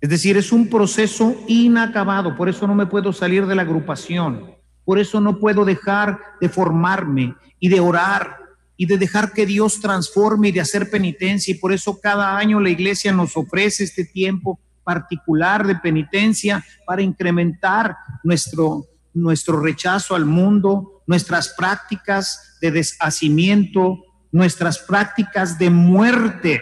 [0.00, 4.54] Es decir, es un proceso inacabado, por eso no me puedo salir de la agrupación,
[4.84, 8.41] por eso no puedo dejar de formarme y de orar
[8.82, 11.54] y de dejar que Dios transforme y de hacer penitencia.
[11.54, 17.00] Y por eso cada año la iglesia nos ofrece este tiempo particular de penitencia para
[17.00, 24.00] incrementar nuestro, nuestro rechazo al mundo, nuestras prácticas de deshacimiento,
[24.32, 26.60] nuestras prácticas de muerte,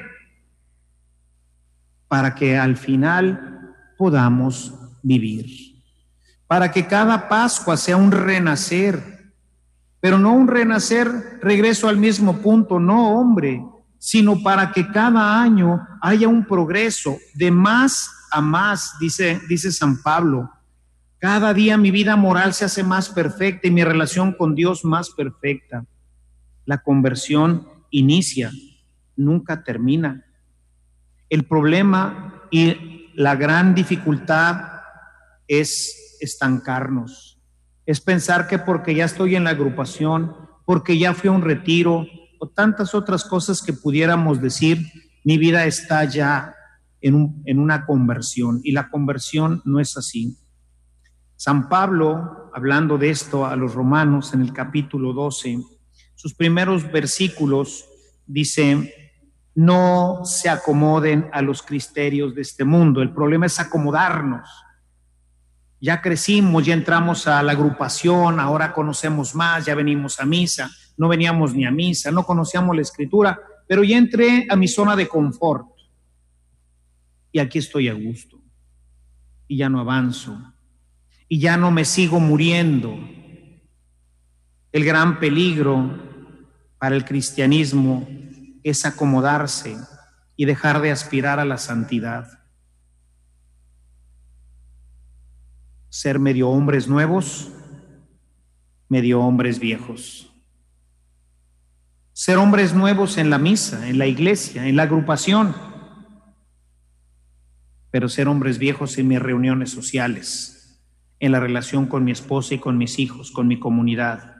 [2.07, 5.47] para que al final podamos vivir,
[6.47, 9.20] para que cada Pascua sea un renacer,
[10.01, 13.62] pero no un renacer regreso al mismo punto, no hombre,
[13.98, 20.01] sino para que cada año haya un progreso de más a más, dice, dice San
[20.03, 20.51] Pablo
[21.20, 25.11] cada día mi vida moral se hace más perfecta y mi relación con Dios más
[25.11, 25.84] perfecta.
[26.64, 28.51] La conversión inicia,
[29.16, 30.24] nunca termina.
[31.28, 34.80] El problema y la gran dificultad
[35.46, 37.30] es estancarnos.
[37.91, 42.07] Es pensar que porque ya estoy en la agrupación, porque ya fui a un retiro
[42.38, 44.78] o tantas otras cosas que pudiéramos decir,
[45.24, 46.55] mi vida está ya
[47.01, 48.61] en, en una conversión.
[48.62, 50.38] Y la conversión no es así.
[51.34, 55.59] San Pablo, hablando de esto a los romanos en el capítulo 12,
[56.14, 57.86] sus primeros versículos
[58.24, 58.95] dice,
[59.57, 64.49] no se acomoden a los criterios de este mundo, el problema es acomodarnos.
[65.81, 71.09] Ya crecimos, ya entramos a la agrupación, ahora conocemos más, ya venimos a misa, no
[71.09, 75.09] veníamos ni a misa, no conocíamos la escritura, pero ya entré a mi zona de
[75.09, 75.66] confort.
[77.33, 78.39] Y aquí estoy a gusto.
[79.49, 80.39] Y ya no avanzo
[81.33, 82.99] y ya no me sigo muriendo.
[84.72, 85.97] El gran peligro
[86.76, 88.07] para el cristianismo
[88.64, 89.76] es acomodarse
[90.37, 92.39] y dejar de aspirar a la santidad.
[95.91, 97.53] Ser medio hombres nuevos,
[98.88, 100.32] medio hombres viejos.
[102.14, 105.55] Ser hombres nuevos en la misa, en la iglesia, en la agrupación,
[107.91, 110.57] pero ser hombres viejos en mis reuniones sociales
[111.20, 114.36] en la relación con mi esposa y con mis hijos, con mi comunidad.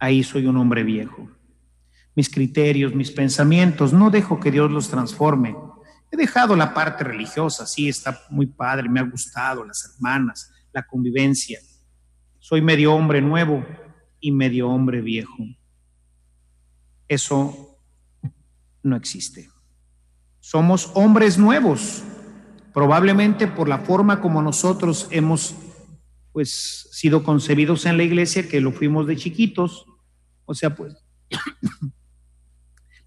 [0.00, 1.30] Ahí soy un hombre viejo.
[2.16, 5.56] Mis criterios, mis pensamientos, no dejo que Dios los transforme.
[6.10, 10.86] He dejado la parte religiosa, sí, está muy padre, me ha gustado, las hermanas, la
[10.86, 11.60] convivencia.
[12.38, 13.64] Soy medio hombre nuevo
[14.20, 15.36] y medio hombre viejo.
[17.08, 17.76] Eso
[18.82, 19.48] no existe.
[20.40, 22.02] Somos hombres nuevos,
[22.72, 25.54] probablemente por la forma como nosotros hemos
[26.32, 29.86] pues sido concebidos en la iglesia, que lo fuimos de chiquitos,
[30.44, 30.96] o sea, pues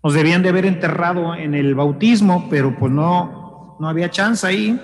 [0.04, 4.80] nos debían de haber enterrado en el bautismo, pero pues no, no había chance ahí.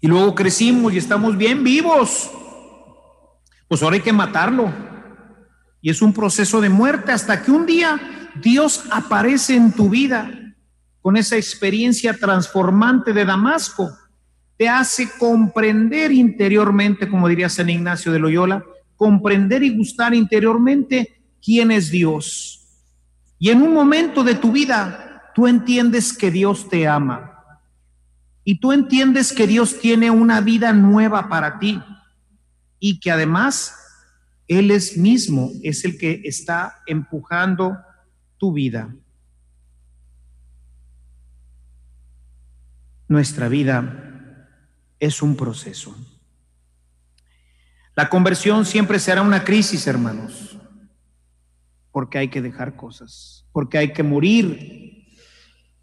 [0.00, 2.30] Y luego crecimos y estamos bien vivos.
[3.68, 4.72] Pues ahora hay que matarlo.
[5.80, 7.98] Y es un proceso de muerte hasta que un día
[8.42, 10.30] Dios aparece en tu vida
[11.00, 13.90] con esa experiencia transformante de Damasco,
[14.56, 18.62] te hace comprender interiormente, como diría San Ignacio de Loyola,
[18.96, 22.66] comprender y gustar interiormente quién es Dios.
[23.38, 27.60] Y en un momento de tu vida, tú entiendes que Dios te ama.
[28.44, 31.80] Y tú entiendes que Dios tiene una vida nueva para ti.
[32.78, 33.74] Y que además
[34.48, 37.76] Él es mismo, es el que está empujando
[38.38, 38.90] tu vida.
[43.10, 44.46] nuestra vida
[45.00, 45.96] es un proceso.
[47.96, 50.49] La conversión siempre será una crisis, hermanos,
[51.92, 55.06] porque hay que dejar cosas, porque hay que morir.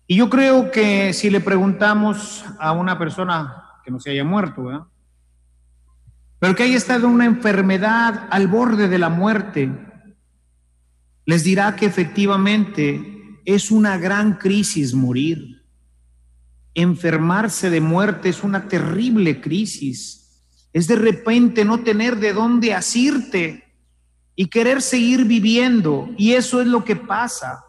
[0.07, 4.63] Y yo creo que si le preguntamos a una persona que no se haya muerto,
[4.63, 4.83] ¿verdad?
[6.39, 9.71] pero que haya estado en una enfermedad al borde de la muerte,
[11.25, 15.57] les dirá que efectivamente es una gran crisis morir
[16.77, 20.43] enfermarse de muerte es una terrible crisis.
[20.73, 23.66] Es de repente no tener de dónde asirte
[24.39, 26.09] y querer seguir viviendo.
[26.15, 27.65] Y eso es lo que pasa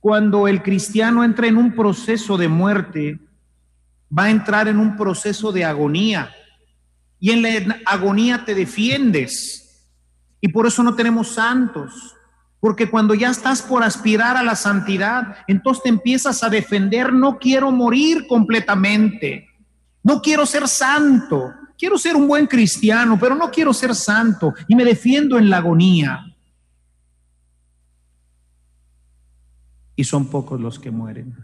[0.00, 3.20] cuando el cristiano entra en un proceso de muerte,
[4.16, 6.32] va a entrar en un proceso de agonía.
[7.20, 9.84] Y en la agonía te defiendes.
[10.40, 12.16] Y por eso no tenemos santos.
[12.58, 17.38] Porque cuando ya estás por aspirar a la santidad, entonces te empiezas a defender, no
[17.38, 19.46] quiero morir completamente,
[20.02, 24.74] no quiero ser santo, quiero ser un buen cristiano, pero no quiero ser santo y
[24.74, 26.24] me defiendo en la agonía.
[29.94, 31.34] Y son pocos los que mueren.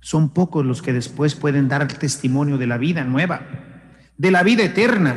[0.00, 3.42] Son pocos los que después pueden dar testimonio de la vida nueva,
[4.16, 5.16] de la vida eterna.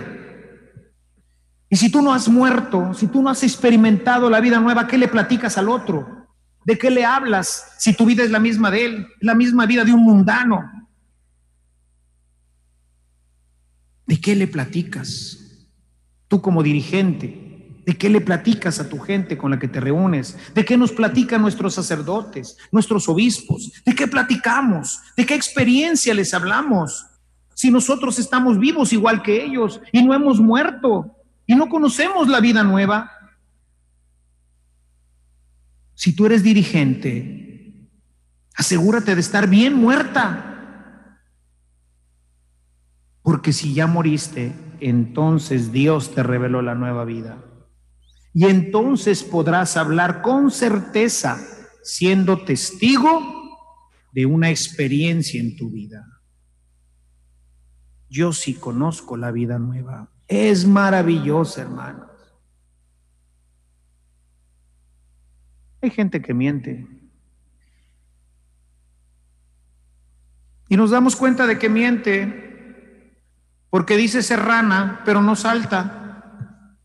[1.70, 4.98] Y si tú no has muerto, si tú no has experimentado la vida nueva, ¿qué
[4.98, 6.28] le platicas al otro?
[6.66, 9.84] ¿De qué le hablas si tu vida es la misma de él, la misma vida
[9.84, 10.79] de un mundano?
[14.10, 15.38] ¿De qué le platicas?
[16.28, 20.36] Tú como dirigente, ¿de qué le platicas a tu gente con la que te reúnes?
[20.56, 23.72] ¿De qué nos platican nuestros sacerdotes, nuestros obispos?
[23.86, 25.00] ¿De qué platicamos?
[25.16, 27.06] ¿De qué experiencia les hablamos?
[27.54, 32.40] Si nosotros estamos vivos igual que ellos y no hemos muerto y no conocemos la
[32.40, 33.12] vida nueva.
[35.94, 37.92] Si tú eres dirigente,
[38.56, 40.50] asegúrate de estar bien muerta
[43.22, 47.44] porque si ya moriste, entonces Dios te reveló la nueva vida.
[48.34, 51.38] Y entonces podrás hablar con certeza,
[51.84, 53.22] siendo testigo
[54.12, 56.06] de una experiencia en tu vida.
[58.10, 60.10] Yo sí conozco la vida nueva.
[60.28, 62.08] Es maravillosa, hermanos.
[65.82, 66.88] Hay gente que miente.
[70.68, 72.49] Y nos damos cuenta de que miente
[73.70, 76.76] porque dice serrana, pero no salta.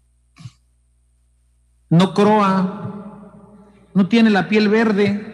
[1.89, 5.31] No croa, no tiene la piel verde.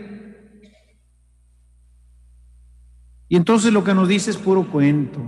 [3.29, 5.21] Y entonces lo que nos dice es puro cuento.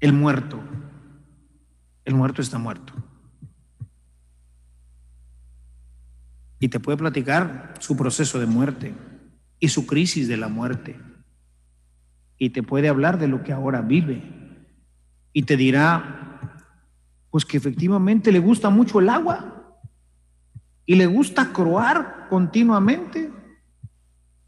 [0.00, 0.60] El muerto,
[2.04, 2.92] el muerto está muerto.
[6.60, 8.94] Y te puede platicar su proceso de muerte
[9.60, 11.07] y su crisis de la muerte
[12.38, 14.22] y te puede hablar de lo que ahora vive
[15.32, 16.40] y te dirá,
[17.30, 19.78] pues que efectivamente le gusta mucho el agua
[20.86, 23.30] y le gusta croar continuamente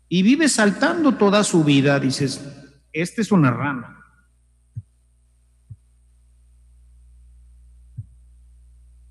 [0.09, 2.01] y vive saltando toda su vida.
[2.01, 2.45] Dices,
[2.93, 3.97] esta es una rana.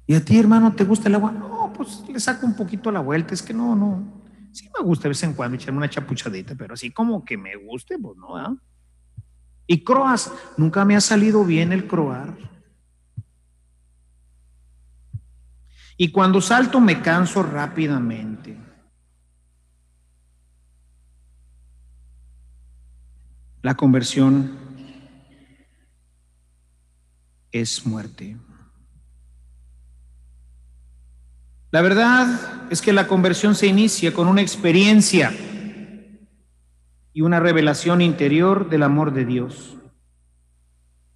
[0.08, 1.32] ¿Y a ti, hermano, te gusta el agua?
[1.32, 3.36] No, pues le saco un poquito la vuelta.
[3.36, 4.24] Es que no, no.
[4.52, 7.56] Sí me gusta de vez en cuando echarme una chapuchadita, pero así como que me
[7.56, 8.56] guste, pues no, ¿ah?
[9.72, 12.36] Y croas, nunca me ha salido bien el croar.
[15.96, 18.58] Y cuando salto me canso rápidamente.
[23.62, 24.58] La conversión
[27.52, 28.38] es muerte.
[31.70, 35.32] La verdad es que la conversión se inicia con una experiencia
[37.20, 39.76] y una revelación interior del amor de Dios.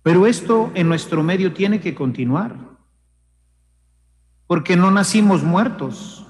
[0.02, 2.58] Pero esto en nuestro medio tiene que continuar,
[4.46, 6.28] porque no nacimos muertos,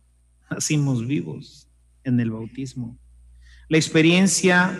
[0.48, 1.68] nacimos vivos
[2.04, 2.96] en el bautismo.
[3.68, 4.78] La experiencia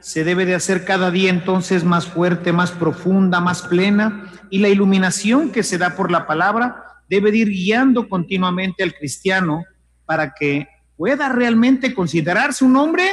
[0.00, 4.70] se debe de hacer cada día entonces más fuerte, más profunda, más plena, y la
[4.70, 9.66] iluminación que se da por la palabra debe de ir guiando continuamente al cristiano
[10.06, 10.66] para que
[10.96, 13.04] pueda realmente considerarse un hombre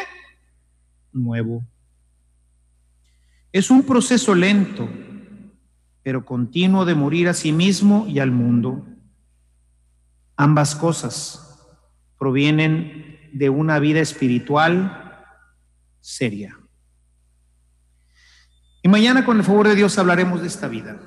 [1.12, 1.66] nuevo.
[3.52, 4.88] Es un proceso lento,
[6.04, 8.86] pero continuo de morir a sí mismo y al mundo.
[10.36, 11.58] Ambas cosas
[12.18, 15.26] provienen de una vida espiritual
[16.00, 16.60] seria.
[18.82, 21.00] Y mañana, con el favor de Dios, hablaremos de esta vida.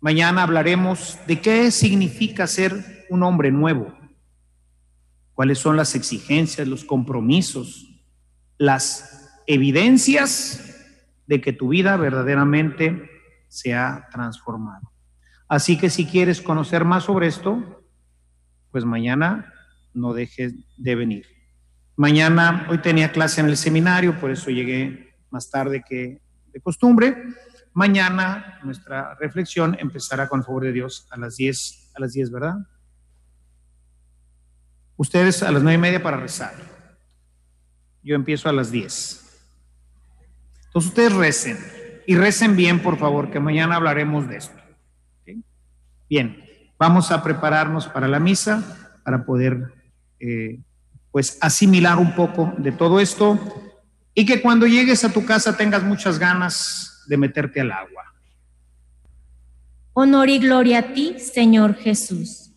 [0.00, 3.96] Mañana hablaremos de qué significa ser un hombre nuevo,
[5.32, 7.93] cuáles son las exigencias, los compromisos,
[8.58, 10.74] las evidencias
[11.26, 13.10] de que tu vida verdaderamente
[13.48, 14.92] se ha transformado.
[15.48, 17.84] Así que si quieres conocer más sobre esto,
[18.70, 19.52] pues mañana
[19.92, 21.26] no dejes de venir.
[21.96, 26.20] Mañana, hoy tenía clase en el seminario, por eso llegué más tarde que
[26.52, 27.16] de costumbre.
[27.72, 32.30] Mañana nuestra reflexión empezará con el favor de Dios a las 10, a las 10,
[32.32, 32.56] ¿verdad?
[34.96, 36.73] Ustedes a las nueve y media para rezar.
[38.04, 39.24] Yo empiezo a las 10.
[40.66, 41.58] Entonces ustedes recen
[42.06, 44.60] y recen bien, por favor, que mañana hablaremos de esto.
[46.08, 46.44] Bien,
[46.78, 49.72] vamos a prepararnos para la misa para poder
[50.20, 50.60] eh,
[51.10, 53.38] pues asimilar un poco de todo esto
[54.14, 58.14] y que cuando llegues a tu casa tengas muchas ganas de meterte al agua.
[59.92, 62.50] Honor y gloria a ti, Señor Jesús.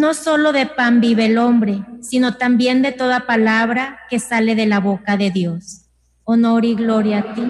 [0.00, 4.64] No solo de pan vive el hombre, sino también de toda palabra que sale de
[4.64, 5.90] la boca de Dios.
[6.24, 7.42] Honor y gloria a ti.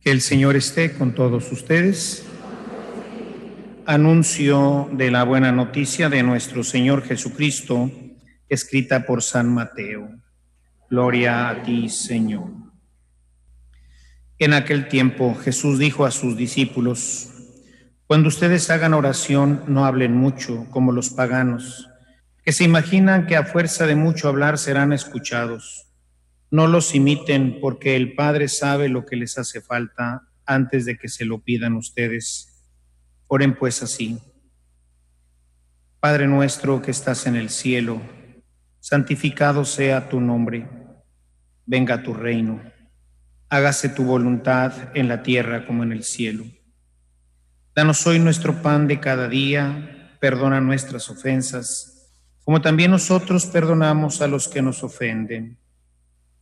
[0.00, 2.26] Que el Señor esté con todos ustedes.
[3.86, 7.92] Anuncio de la buena noticia de nuestro Señor Jesucristo,
[8.48, 10.10] escrita por San Mateo.
[10.90, 12.50] Gloria a ti, Señor.
[14.40, 17.30] En aquel tiempo Jesús dijo a sus discípulos,
[18.14, 21.90] Cuando ustedes hagan oración, no hablen mucho como los paganos,
[22.44, 25.88] que se imaginan que a fuerza de mucho hablar serán escuchados.
[26.48, 31.08] No los imiten porque el Padre sabe lo que les hace falta antes de que
[31.08, 32.64] se lo pidan ustedes
[33.26, 34.20] Oren pues así.
[35.98, 38.00] Padre nuestro que estás en el cielo,
[38.78, 40.68] santificado sea tu nombre,
[41.66, 42.62] venga tu reino,
[43.48, 46.44] hágase tu voluntad en la tierra como en el cielo.
[47.74, 52.12] Danos hoy nuestro pan de cada día, perdona nuestras ofensas,
[52.44, 55.58] como también nosotros perdonamos a los que nos ofenden.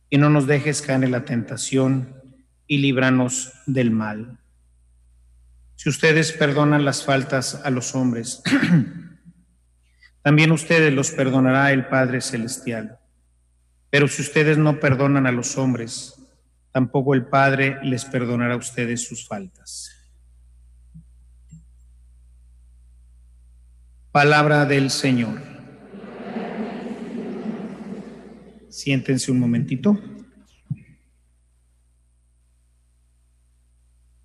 [0.09, 2.15] Y no nos dejes caer en la tentación,
[2.67, 4.39] y líbranos del mal
[5.83, 8.41] si ustedes perdonan las faltas a los hombres,
[10.21, 12.99] también ustedes los perdonará el Padre Celestial.
[13.89, 16.15] Pero si ustedes no perdonan a los hombres,
[16.71, 20.02] tampoco el Padre les perdonará a ustedes sus faltas.
[24.13, 25.41] Palabra del Señor.
[28.69, 29.99] Siéntense un momentito.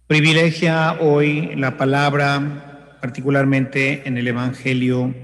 [0.06, 5.14] Privilegia hoy la palabra, particularmente en el Evangelio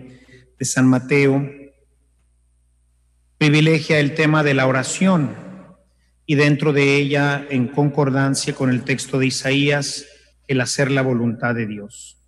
[0.59, 1.47] de San Mateo,
[3.37, 5.37] privilegia el tema de la oración
[6.25, 10.07] y dentro de ella, en concordancia con el texto de Isaías,
[10.49, 12.24] el hacer la voluntad de Dios.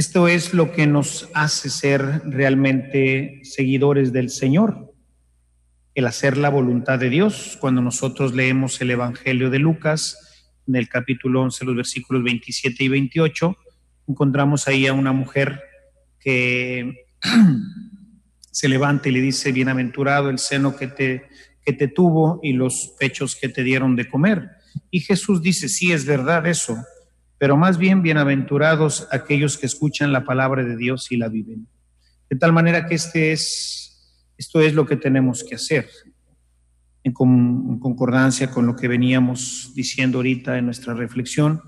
[0.00, 4.94] Esto es lo que nos hace ser realmente seguidores del Señor,
[5.94, 7.58] el hacer la voluntad de Dios.
[7.60, 10.16] Cuando nosotros leemos el Evangelio de Lucas,
[10.66, 13.58] en el capítulo 11, los versículos 27 y 28,
[14.08, 15.60] encontramos ahí a una mujer
[16.18, 17.04] que
[18.50, 21.28] se levanta y le dice, bienaventurado el seno que te,
[21.62, 24.48] que te tuvo y los pechos que te dieron de comer.
[24.90, 26.78] Y Jesús dice, sí, es verdad eso,
[27.40, 31.66] pero más bien bienaventurados aquellos que escuchan la palabra de Dios y la viven.
[32.28, 35.88] De tal manera que este es, esto es lo que tenemos que hacer
[37.02, 41.62] en, concordancia con lo que veníamos diciendo ahorita en nuestra reflexión,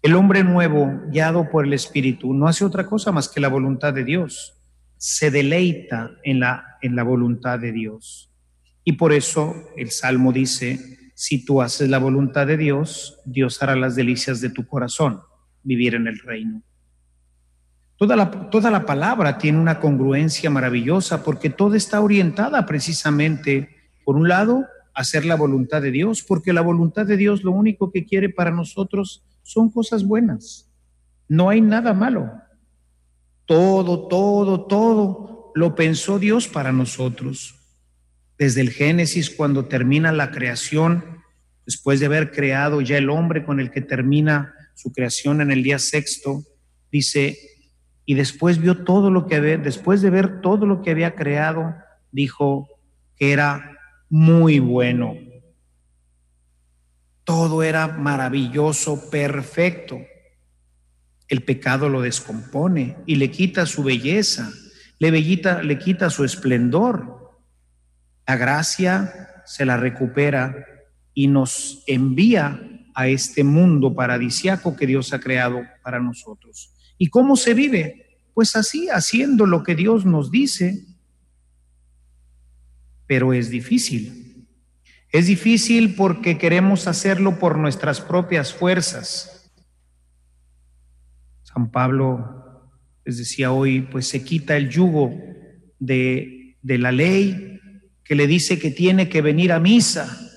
[0.00, 3.92] el hombre nuevo, guiado por el Espíritu, no hace otra cosa más que la voluntad
[3.92, 4.62] de Dios.
[4.96, 8.30] Se deleita en la, en la voluntad de Dios.
[8.84, 13.76] Y por eso el Salmo dice, si tú haces la voluntad de Dios, Dios hará
[13.76, 15.20] las delicias de tu corazón,
[15.62, 16.62] vivir en el reino.
[17.96, 23.68] Toda la, toda la palabra tiene una congruencia maravillosa porque toda está orientada precisamente
[24.02, 24.64] por un lado,
[24.94, 28.50] hacer la voluntad de Dios, porque la voluntad de Dios lo único que quiere para
[28.50, 30.70] nosotros son cosas buenas.
[31.28, 32.32] No hay nada malo.
[33.44, 37.56] Todo, todo, todo lo pensó Dios para nosotros.
[38.38, 41.09] Desde el Génesis, cuando termina la creación,
[41.70, 45.62] después de haber creado ya el hombre con el que termina su creación en el
[45.62, 46.42] día sexto,
[46.90, 47.38] dice,
[48.04, 51.72] y después vio todo lo que había, después de ver todo lo que había creado,
[52.10, 52.68] dijo
[53.16, 55.14] que era muy bueno.
[57.22, 60.00] Todo era maravilloso, perfecto.
[61.28, 64.50] El pecado lo descompone y le quita su belleza,
[64.98, 67.38] le, le quita su esplendor.
[68.26, 70.66] La gracia se la recupera
[71.20, 72.62] y nos envía
[72.94, 76.72] a este mundo paradisiaco que Dios ha creado para nosotros.
[76.96, 78.16] ¿Y cómo se vive?
[78.32, 80.82] Pues así, haciendo lo que Dios nos dice,
[83.06, 84.46] pero es difícil.
[85.12, 89.52] Es difícil porque queremos hacerlo por nuestras propias fuerzas.
[91.42, 92.72] San Pablo
[93.04, 95.14] les decía hoy, pues se quita el yugo
[95.78, 97.60] de, de la ley
[98.04, 100.28] que le dice que tiene que venir a misa.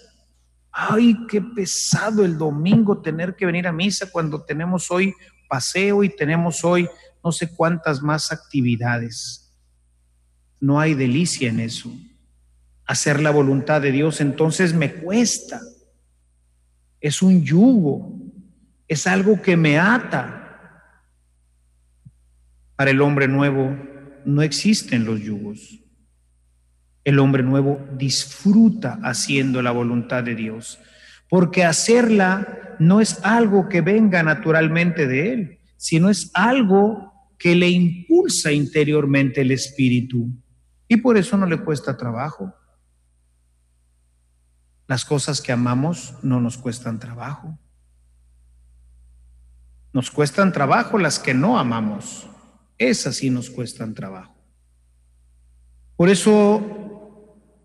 [0.90, 5.14] Ay, qué pesado el domingo tener que venir a misa cuando tenemos hoy
[5.48, 6.90] paseo y tenemos hoy
[7.24, 9.52] no sé cuántas más actividades.
[10.60, 11.92] No hay delicia en eso.
[12.86, 15.62] Hacer la voluntad de Dios entonces me cuesta.
[17.00, 18.14] Es un yugo,
[18.88, 20.84] es algo que me ata.
[22.76, 23.78] Para el hombre nuevo
[24.26, 25.83] no existen los yugos.
[27.04, 30.80] El hombre nuevo disfruta haciendo la voluntad de Dios,
[31.30, 37.70] porque hacerla no es algo que venga naturalmente de Él, sino es algo que le
[37.70, 40.30] impulsa interiormente el espíritu.
[40.88, 42.54] Y por eso no le cuesta trabajo.
[44.88, 47.58] Las cosas que amamos no nos cuestan trabajo.
[49.92, 52.28] Nos cuestan trabajo las que no amamos.
[52.78, 54.36] Esas sí nos cuestan trabajo.
[55.96, 56.83] Por eso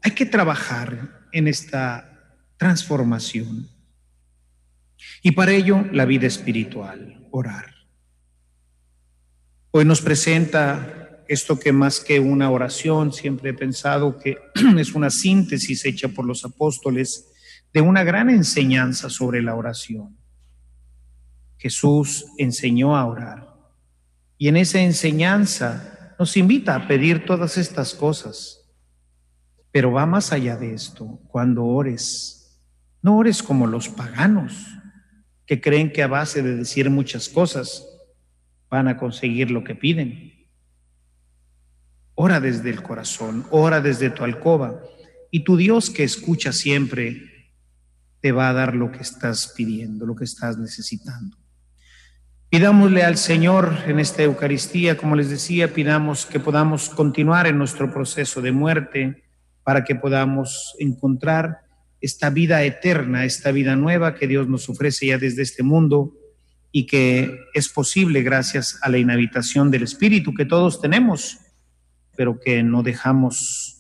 [0.03, 3.69] hay que trabajar en esta transformación.
[5.23, 7.75] Y para ello la vida espiritual, orar.
[9.71, 14.39] Hoy nos presenta esto que más que una oración, siempre he pensado que
[14.79, 17.27] es una síntesis hecha por los apóstoles
[17.73, 20.17] de una gran enseñanza sobre la oración.
[21.59, 23.55] Jesús enseñó a orar
[24.39, 28.58] y en esa enseñanza nos invita a pedir todas estas cosas.
[29.71, 31.21] Pero va más allá de esto.
[31.29, 32.59] Cuando ores,
[33.03, 34.67] no ores como los paganos,
[35.47, 37.87] que creen que a base de decir muchas cosas
[38.71, 40.47] van a conseguir lo que piden.
[42.15, 44.83] Ora desde el corazón, ora desde tu alcoba,
[45.31, 47.53] y tu Dios que escucha siempre
[48.21, 51.37] te va a dar lo que estás pidiendo, lo que estás necesitando.
[52.51, 57.93] Pidámosle al Señor en esta Eucaristía, como les decía, pidamos que podamos continuar en nuestro
[57.93, 59.28] proceso de muerte
[59.69, 61.59] para que podamos encontrar
[62.01, 66.15] esta vida eterna, esta vida nueva que Dios nos ofrece ya desde este mundo
[66.73, 71.37] y que es posible gracias a la inhabitación del Espíritu que todos tenemos,
[72.17, 73.77] pero que no dejamos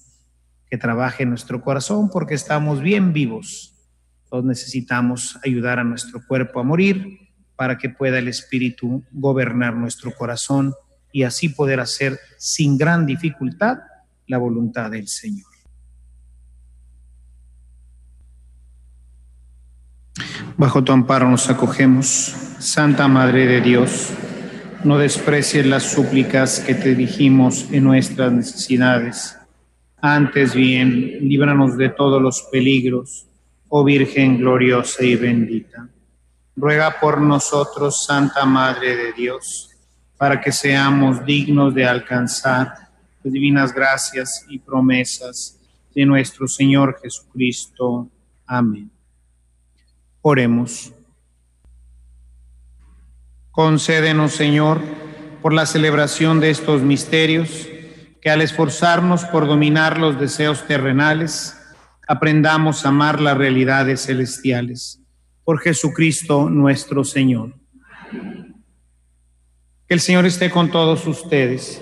[0.68, 3.74] que trabaje nuestro corazón porque estamos bien vivos.
[4.28, 10.14] Todos necesitamos ayudar a nuestro cuerpo a morir para que pueda el Espíritu gobernar nuestro
[10.14, 10.74] corazón
[11.14, 13.78] y así poder hacer sin gran dificultad
[14.26, 15.47] la voluntad del Señor.
[20.58, 22.06] Bajo tu amparo nos acogemos,
[22.58, 24.10] Santa Madre de Dios,
[24.84, 29.38] no desprecies las súplicas que te dijimos en nuestras necesidades.
[30.02, 33.26] Antes bien, líbranos de todos los peligros,
[33.70, 35.88] oh Virgen gloriosa y bendita
[36.58, 39.70] ruega por nosotros, Santa Madre de Dios,
[40.16, 42.74] para que seamos dignos de alcanzar
[43.22, 45.56] las divinas gracias y promesas
[45.94, 48.08] de nuestro Señor Jesucristo.
[48.44, 48.90] Amén.
[50.22, 50.92] Oremos.
[53.50, 54.80] Concédenos, Señor,
[55.42, 57.68] por la celebración de estos misterios,
[58.20, 61.56] que al esforzarnos por dominar los deseos terrenales,
[62.08, 65.00] aprendamos a amar las realidades celestiales
[65.44, 67.54] por Jesucristo nuestro Señor.
[69.86, 71.80] Que el Señor esté con todos ustedes.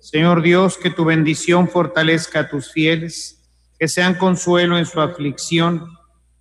[0.00, 3.44] Señor Dios, que tu bendición fortalezca a tus fieles,
[3.78, 5.97] que sean consuelo en su aflicción,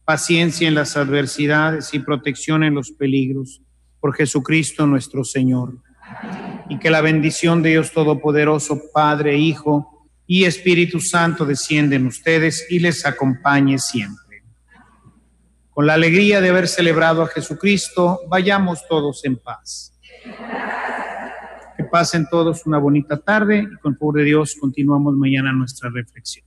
[0.07, 3.61] paciencia en las adversidades y protección en los peligros,
[3.99, 5.79] por Jesucristo nuestro Señor.
[6.69, 12.67] Y que la bendición de Dios Todopoderoso, Padre, Hijo y Espíritu Santo descienda en ustedes
[12.69, 14.43] y les acompañe siempre.
[15.71, 19.93] Con la alegría de haber celebrado a Jesucristo, vayamos todos en paz.
[21.75, 26.46] Que pasen todos una bonita tarde y con favor de Dios continuamos mañana nuestra reflexión.